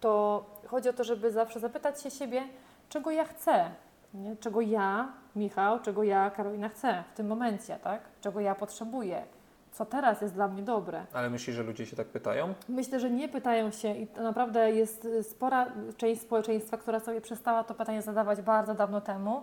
to 0.00 0.44
chodzi 0.66 0.88
o 0.88 0.92
to, 0.92 1.04
żeby 1.04 1.30
zawsze 1.30 1.60
zapytać 1.60 2.02
się 2.02 2.10
siebie, 2.10 2.42
czego 2.88 3.10
ja 3.10 3.24
chcę, 3.24 3.70
nie? 4.14 4.36
czego 4.36 4.60
ja, 4.60 5.12
Michał, 5.36 5.80
czego 5.80 6.02
ja, 6.02 6.30
Karolina 6.30 6.68
chcę 6.68 7.04
w 7.12 7.16
tym 7.16 7.26
momencie, 7.26 7.78
tak? 7.82 8.00
czego 8.20 8.40
ja 8.40 8.54
potrzebuję, 8.54 9.24
co 9.72 9.86
teraz 9.86 10.20
jest 10.20 10.34
dla 10.34 10.48
mnie 10.48 10.62
dobre. 10.62 11.06
Ale 11.12 11.30
myślisz, 11.30 11.56
że 11.56 11.62
ludzie 11.62 11.86
się 11.86 11.96
tak 11.96 12.06
pytają? 12.06 12.54
Myślę, 12.68 13.00
że 13.00 13.10
nie 13.10 13.28
pytają 13.28 13.70
się 13.70 13.94
i 13.94 14.06
to 14.06 14.22
naprawdę 14.22 14.72
jest 14.72 15.04
y, 15.04 15.22
spora 15.22 15.66
część 15.96 16.20
społeczeństwa, 16.22 16.76
która 16.76 17.00
sobie 17.00 17.20
przestała 17.20 17.64
to 17.64 17.74
pytanie 17.74 18.02
zadawać 18.02 18.42
bardzo 18.42 18.74
dawno 18.74 19.00
temu. 19.00 19.42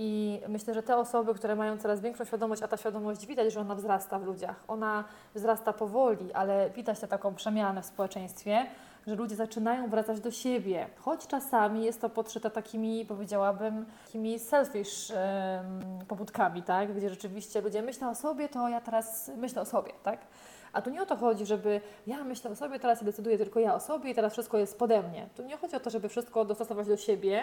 I 0.00 0.40
myślę, 0.48 0.74
że 0.74 0.82
te 0.82 0.96
osoby, 0.96 1.34
które 1.34 1.56
mają 1.56 1.78
coraz 1.78 2.00
większą 2.00 2.24
świadomość, 2.24 2.62
a 2.62 2.68
ta 2.68 2.76
świadomość 2.76 3.26
widać, 3.26 3.52
że 3.52 3.60
ona 3.60 3.74
wzrasta 3.74 4.18
w 4.18 4.24
ludziach. 4.24 4.64
Ona 4.68 5.04
wzrasta 5.34 5.72
powoli, 5.72 6.32
ale 6.32 6.70
widać 6.70 7.00
tę 7.00 7.08
taką 7.08 7.34
przemianę 7.34 7.82
w 7.82 7.86
społeczeństwie, 7.86 8.66
że 9.08 9.14
ludzie 9.14 9.36
zaczynają 9.36 9.88
wracać 9.90 10.20
do 10.20 10.30
siebie. 10.30 10.86
Choć 10.98 11.26
czasami 11.26 11.84
jest 11.84 12.00
to 12.00 12.10
podszyte 12.10 12.50
takimi, 12.50 13.06
powiedziałabym, 13.06 13.86
takimi 14.06 14.38
selfish 14.38 15.10
em, 15.10 15.16
pobudkami, 16.08 16.62
tak? 16.62 16.94
Gdzie 16.94 17.10
rzeczywiście 17.10 17.60
ludzie 17.60 17.82
myślą 17.82 18.10
o 18.10 18.14
sobie, 18.14 18.48
to 18.48 18.68
ja 18.68 18.80
teraz 18.80 19.30
myślę 19.36 19.62
o 19.62 19.64
sobie, 19.64 19.92
tak? 20.02 20.20
A 20.72 20.82
tu 20.82 20.90
nie 20.90 21.02
o 21.02 21.06
to 21.06 21.16
chodzi, 21.16 21.46
żeby 21.46 21.80
ja 22.06 22.24
myślę 22.24 22.50
o 22.50 22.56
sobie, 22.56 22.78
teraz 22.78 23.04
decyduję 23.04 23.38
tylko 23.38 23.60
ja 23.60 23.74
o 23.74 23.80
sobie 23.80 24.10
i 24.10 24.14
teraz 24.14 24.32
wszystko 24.32 24.58
jest 24.58 24.78
pode 24.78 25.02
mnie. 25.02 25.28
Tu 25.36 25.42
nie 25.42 25.56
chodzi 25.56 25.76
o 25.76 25.80
to, 25.80 25.90
żeby 25.90 26.08
wszystko 26.08 26.44
dostosować 26.44 26.86
do 26.86 26.96
siebie, 26.96 27.42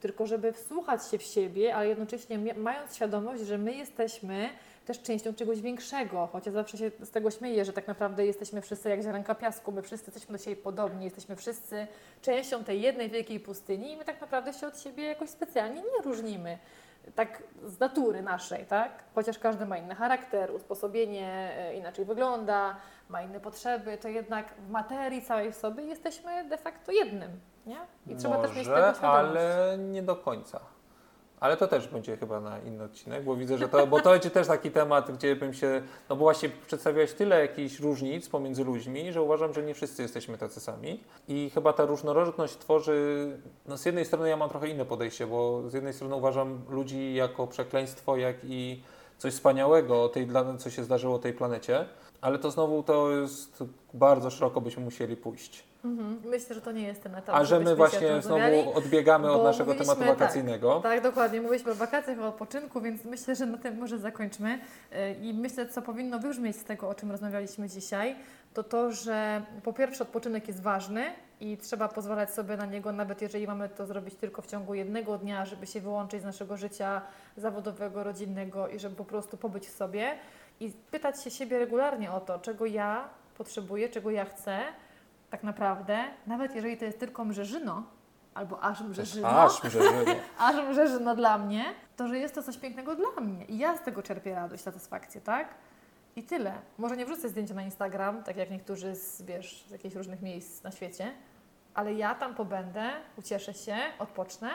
tylko 0.00 0.26
żeby 0.26 0.52
wsłuchać 0.52 1.10
się 1.10 1.18
w 1.18 1.22
siebie, 1.22 1.76
ale 1.76 1.88
jednocześnie 1.88 2.54
mając 2.56 2.94
świadomość, 2.96 3.42
że 3.42 3.58
my 3.58 3.72
jesteśmy 3.72 4.48
też 4.86 5.02
częścią 5.02 5.34
czegoś 5.34 5.60
większego. 5.60 6.26
Choć 6.32 6.46
ja 6.46 6.52
zawsze 6.52 6.78
się 6.78 6.90
z 7.00 7.10
tego 7.10 7.30
śmieję, 7.30 7.64
że 7.64 7.72
tak 7.72 7.86
naprawdę 7.88 8.26
jesteśmy 8.26 8.62
wszyscy 8.62 8.88
jak 8.90 9.02
ziarenka 9.02 9.34
piasku, 9.34 9.72
my 9.72 9.82
wszyscy 9.82 10.10
jesteśmy 10.10 10.38
do 10.38 10.44
siebie 10.44 10.56
podobni, 10.56 11.04
jesteśmy 11.04 11.36
wszyscy 11.36 11.86
częścią 12.22 12.64
tej 12.64 12.80
jednej 12.80 13.10
wielkiej 13.10 13.40
pustyni 13.40 13.92
i 13.92 13.96
my 13.96 14.04
tak 14.04 14.20
naprawdę 14.20 14.52
się 14.52 14.66
od 14.66 14.80
siebie 14.80 15.04
jakoś 15.04 15.30
specjalnie 15.30 15.80
nie 15.82 16.02
różnimy. 16.04 16.58
Tak 17.14 17.42
z 17.64 17.80
natury 17.80 18.22
naszej, 18.22 18.64
tak? 18.66 19.04
Chociaż 19.14 19.38
każdy 19.38 19.66
ma 19.66 19.78
inny 19.78 19.94
charakter, 19.94 20.50
usposobienie 20.54 21.52
e, 21.58 21.74
inaczej 21.74 22.04
wygląda, 22.04 22.76
ma 23.08 23.22
inne 23.22 23.40
potrzeby, 23.40 23.98
to 23.98 24.08
jednak 24.08 24.54
w 24.68 24.70
materii 24.70 25.22
całej 25.22 25.52
w 25.52 25.56
sobie 25.56 25.84
jesteśmy 25.84 26.44
de 26.48 26.56
facto 26.58 26.92
jednym, 26.92 27.30
nie? 27.66 27.76
I 28.06 28.16
trzeba 28.16 28.36
Może, 28.36 28.48
też 28.48 28.56
mieć 28.56 28.66
tego 28.66 28.76
świadomość. 28.94 29.02
ale 29.02 29.76
nie 29.78 30.02
do 30.02 30.16
końca. 30.16 30.60
Ale 31.40 31.56
to 31.56 31.68
też 31.68 31.88
będzie 31.88 32.16
chyba 32.16 32.40
na 32.40 32.58
inny 32.58 32.84
odcinek, 32.84 33.24
bo 33.24 33.36
widzę, 33.36 33.58
że 33.58 33.68
to, 33.68 33.86
bo 33.86 34.00
to 34.00 34.10
będzie 34.10 34.30
też 34.30 34.46
taki 34.46 34.70
temat, 34.70 35.12
gdzie 35.12 35.36
bym 35.36 35.54
się, 35.54 35.82
no 36.08 36.16
bo 36.16 36.22
właśnie 36.22 36.48
przedstawiałeś 36.66 37.12
tyle 37.12 37.40
jakichś 37.40 37.80
różnic 37.80 38.28
pomiędzy 38.28 38.64
ludźmi, 38.64 39.12
że 39.12 39.22
uważam, 39.22 39.54
że 39.54 39.62
nie 39.62 39.74
wszyscy 39.74 40.02
jesteśmy 40.02 40.38
tacy 40.38 40.60
sami. 40.60 41.00
I 41.28 41.50
chyba 41.54 41.72
ta 41.72 41.84
różnorodność 41.84 42.56
tworzy, 42.56 43.28
no 43.66 43.76
z 43.76 43.84
jednej 43.84 44.04
strony 44.04 44.28
ja 44.28 44.36
mam 44.36 44.48
trochę 44.48 44.68
inne 44.68 44.84
podejście, 44.84 45.26
bo 45.26 45.70
z 45.70 45.74
jednej 45.74 45.92
strony 45.92 46.14
uważam 46.14 46.62
ludzi 46.68 47.14
jako 47.14 47.46
przekleństwo, 47.46 48.16
jak 48.16 48.36
i 48.44 48.82
coś 49.18 49.34
wspaniałego 49.34 50.08
tej, 50.08 50.28
co 50.58 50.70
się 50.70 50.84
zdarzyło 50.84 51.18
tej 51.18 51.32
planecie, 51.32 51.86
ale 52.20 52.38
to 52.38 52.50
znowu 52.50 52.82
to 52.82 53.10
jest 53.10 53.64
bardzo 53.94 54.30
szeroko 54.30 54.60
byśmy 54.60 54.84
musieli 54.84 55.16
pójść. 55.16 55.64
Mhm. 55.84 56.20
Myślę, 56.24 56.54
że 56.54 56.60
to 56.60 56.72
nie 56.72 56.82
jest 56.82 57.02
ten 57.02 57.14
etap. 57.14 57.34
A 57.34 57.44
że 57.44 57.60
my 57.60 57.76
właśnie 57.76 58.22
znowu 58.22 58.72
odbiegamy 58.74 59.30
od 59.30 59.44
naszego 59.44 59.74
tematu 59.74 60.04
wakacyjnego. 60.04 60.80
Tak, 60.80 61.02
dokładnie. 61.02 61.40
Mówiliśmy 61.40 61.72
o 61.72 61.74
wakacjach, 61.74 62.18
o 62.18 62.28
odpoczynku, 62.28 62.80
więc 62.80 63.04
myślę, 63.04 63.34
że 63.34 63.46
na 63.46 63.58
tym 63.58 63.78
może 63.78 63.98
zakończmy. 63.98 64.58
Yy, 64.92 65.14
I 65.22 65.34
myślę, 65.34 65.66
co 65.66 65.82
powinno 65.82 66.18
wybrzmieć 66.18 66.56
z 66.56 66.64
tego, 66.64 66.88
o 66.88 66.94
czym 66.94 67.10
rozmawialiśmy 67.10 67.68
dzisiaj, 67.68 68.16
to 68.54 68.62
to, 68.62 68.92
że 68.92 69.42
po 69.62 69.72
pierwsze 69.72 70.04
odpoczynek 70.04 70.48
jest 70.48 70.62
ważny 70.62 71.04
i 71.40 71.56
trzeba 71.56 71.88
pozwalać 71.88 72.30
sobie 72.30 72.56
na 72.56 72.66
niego, 72.66 72.92
nawet 72.92 73.22
jeżeli 73.22 73.46
mamy 73.46 73.68
to 73.68 73.86
zrobić 73.86 74.14
tylko 74.14 74.42
w 74.42 74.46
ciągu 74.46 74.74
jednego 74.74 75.18
dnia, 75.18 75.44
żeby 75.44 75.66
się 75.66 75.80
wyłączyć 75.80 76.22
z 76.22 76.24
naszego 76.24 76.56
życia 76.56 77.02
zawodowego, 77.36 78.04
rodzinnego 78.04 78.68
i 78.68 78.78
żeby 78.78 78.96
po 78.96 79.04
prostu 79.04 79.36
pobyć 79.36 79.66
w 79.66 79.76
sobie 79.76 80.18
i 80.60 80.72
pytać 80.90 81.22
się 81.22 81.30
siebie 81.30 81.58
regularnie 81.58 82.12
o 82.12 82.20
to, 82.20 82.38
czego 82.38 82.66
ja 82.66 83.08
potrzebuję, 83.38 83.88
czego 83.88 84.10
ja 84.10 84.24
chcę, 84.24 84.58
tak 85.30 85.42
naprawdę, 85.42 86.04
nawet 86.26 86.54
jeżeli 86.54 86.76
to 86.76 86.84
jest 86.84 87.00
tylko 87.00 87.24
mrzeżyno, 87.24 87.82
albo 88.34 88.62
aż 88.62 88.80
mrzeżyno, 88.80 89.28
Aż 89.28 89.64
mrzeżyno. 89.64 90.12
aż 90.38 90.56
mrzeżyno 90.68 91.14
dla 91.14 91.38
mnie, 91.38 91.64
to 91.96 92.08
że 92.08 92.18
jest 92.18 92.34
to 92.34 92.42
coś 92.42 92.58
pięknego 92.58 92.94
dla 92.94 93.20
mnie 93.20 93.44
i 93.44 93.58
ja 93.58 93.76
z 93.76 93.82
tego 93.82 94.02
czerpię 94.02 94.34
radość, 94.34 94.62
satysfakcję, 94.62 95.20
tak? 95.20 95.48
I 96.16 96.22
tyle. 96.22 96.52
Może 96.78 96.96
nie 96.96 97.06
wrzucę 97.06 97.28
zdjęcia 97.28 97.54
na 97.54 97.62
Instagram, 97.62 98.22
tak 98.22 98.36
jak 98.36 98.50
niektórzy 98.50 98.94
z, 98.94 99.22
wiesz, 99.22 99.64
z 99.68 99.70
jakichś 99.70 99.94
różnych 99.94 100.22
miejsc 100.22 100.62
na 100.62 100.70
świecie, 100.70 101.12
ale 101.74 101.94
ja 101.94 102.14
tam 102.14 102.34
pobędę, 102.34 102.90
ucieszę 103.18 103.54
się, 103.54 103.76
odpocznę 103.98 104.50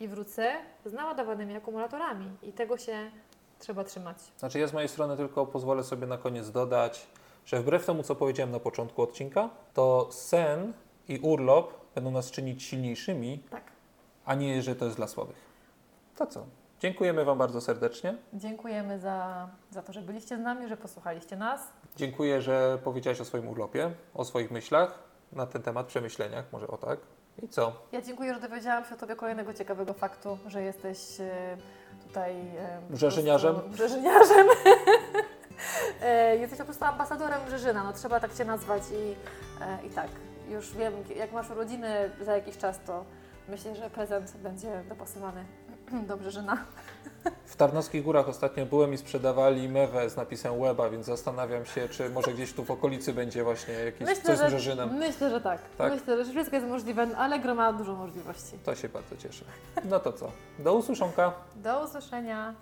i 0.00 0.08
wrócę 0.08 0.52
z 0.84 0.92
naładowanymi 0.92 1.56
akumulatorami 1.56 2.30
i 2.42 2.52
tego 2.52 2.78
się 2.78 3.10
trzeba 3.58 3.84
trzymać. 3.84 4.16
Znaczy 4.38 4.58
ja 4.58 4.66
z 4.66 4.72
mojej 4.72 4.88
strony 4.88 5.16
tylko 5.16 5.46
pozwolę 5.46 5.84
sobie 5.84 6.06
na 6.06 6.18
koniec 6.18 6.50
dodać, 6.50 7.06
że 7.44 7.60
wbrew 7.60 7.86
temu, 7.86 8.02
co 8.02 8.14
powiedziałem 8.14 8.50
na 8.52 8.60
początku 8.60 9.02
odcinka, 9.02 9.50
to 9.74 10.08
sen 10.10 10.72
i 11.08 11.18
urlop 11.18 11.72
będą 11.94 12.10
nas 12.10 12.30
czynić 12.30 12.62
silniejszymi, 12.62 13.38
Tak. 13.50 13.62
a 14.24 14.34
nie, 14.34 14.62
że 14.62 14.76
to 14.76 14.84
jest 14.84 14.96
dla 14.96 15.06
słabych. 15.08 15.36
To 16.16 16.26
co? 16.26 16.46
Dziękujemy 16.80 17.24
Wam 17.24 17.38
bardzo 17.38 17.60
serdecznie. 17.60 18.14
Dziękujemy 18.32 18.98
za, 18.98 19.48
za 19.70 19.82
to, 19.82 19.92
że 19.92 20.02
byliście 20.02 20.36
z 20.36 20.40
nami, 20.40 20.68
że 20.68 20.76
posłuchaliście 20.76 21.36
nas. 21.36 21.60
Dziękuję, 21.96 22.42
że 22.42 22.78
powiedziałeś 22.84 23.20
o 23.20 23.24
swoim 23.24 23.48
urlopie, 23.48 23.90
o 24.14 24.24
swoich 24.24 24.50
myślach 24.50 24.98
na 25.32 25.46
ten 25.46 25.62
temat, 25.62 25.86
przemyśleniach, 25.86 26.44
może 26.52 26.68
o 26.68 26.76
tak. 26.76 26.98
I 27.42 27.48
co? 27.48 27.72
Ja 27.92 28.02
dziękuję, 28.02 28.34
że 28.34 28.40
dowiedziałam 28.40 28.84
się 28.84 28.94
o 28.94 28.98
Tobie 28.98 29.16
kolejnego 29.16 29.54
ciekawego 29.54 29.94
faktu, 29.94 30.38
że 30.46 30.62
jesteś 30.62 31.20
e, 31.20 31.56
tutaj... 32.08 32.32
e, 32.32 32.80
Brzeżyniarzem? 32.90 33.54
prostu 33.54 33.70
Brzeżyniarzem. 33.70 34.46
E, 36.02 36.36
jesteś 36.36 36.58
po 36.58 36.64
prostu 36.64 36.84
ambasadorem 36.84 37.40
Brzeżyna, 37.46 37.84
no 37.84 37.92
trzeba 37.92 38.20
tak 38.20 38.34
Cię 38.34 38.44
nazwać 38.44 38.82
i, 38.92 39.16
e, 39.64 39.86
i 39.86 39.90
tak, 39.90 40.08
już 40.48 40.72
wiem, 40.76 40.92
jak 41.16 41.32
masz 41.32 41.50
urodziny 41.50 42.10
za 42.20 42.36
jakiś 42.36 42.58
czas, 42.58 42.80
to 42.86 43.04
myślę, 43.48 43.76
że 43.76 43.90
prezent 43.90 44.36
będzie 44.36 44.82
dopasowany 44.88 45.44
do 46.08 46.16
Brzeżyna. 46.16 46.58
W 47.46 47.56
Tarnowskich 47.56 48.02
Górach 48.04 48.28
ostatnio 48.28 48.66
byłem 48.66 48.94
i 48.94 48.98
sprzedawali 48.98 49.68
mewę 49.68 50.10
z 50.10 50.16
napisem 50.16 50.60
Łeba, 50.60 50.90
więc 50.90 51.06
zastanawiam 51.06 51.66
się, 51.66 51.88
czy 51.88 52.10
może 52.10 52.32
gdzieś 52.34 52.52
tu 52.52 52.64
w 52.64 52.70
okolicy 52.70 53.12
będzie 53.12 53.44
właśnie 53.44 53.74
jakieś 53.74 54.08
Myślę, 54.08 54.24
coś 54.24 54.36
z 54.36 54.40
że, 54.40 54.46
Brzeżynem. 54.46 54.94
myślę, 54.94 55.30
że 55.30 55.40
tak. 55.40 55.60
Tak? 55.78 55.92
Myślę, 55.92 56.24
że 56.24 56.30
wszystko 56.30 56.56
jest 56.56 56.68
możliwe, 56.68 57.06
ale 57.16 57.38
gro 57.38 57.54
ma 57.54 57.72
dużo 57.72 57.94
możliwości. 57.94 58.58
To 58.64 58.74
się 58.74 58.88
bardzo 58.88 59.16
cieszę. 59.16 59.44
No 59.84 60.00
to 60.00 60.12
co? 60.12 60.30
Do 60.58 60.74
usłyszonka. 60.74 61.32
Do 61.56 61.84
usłyszenia. 61.84 62.54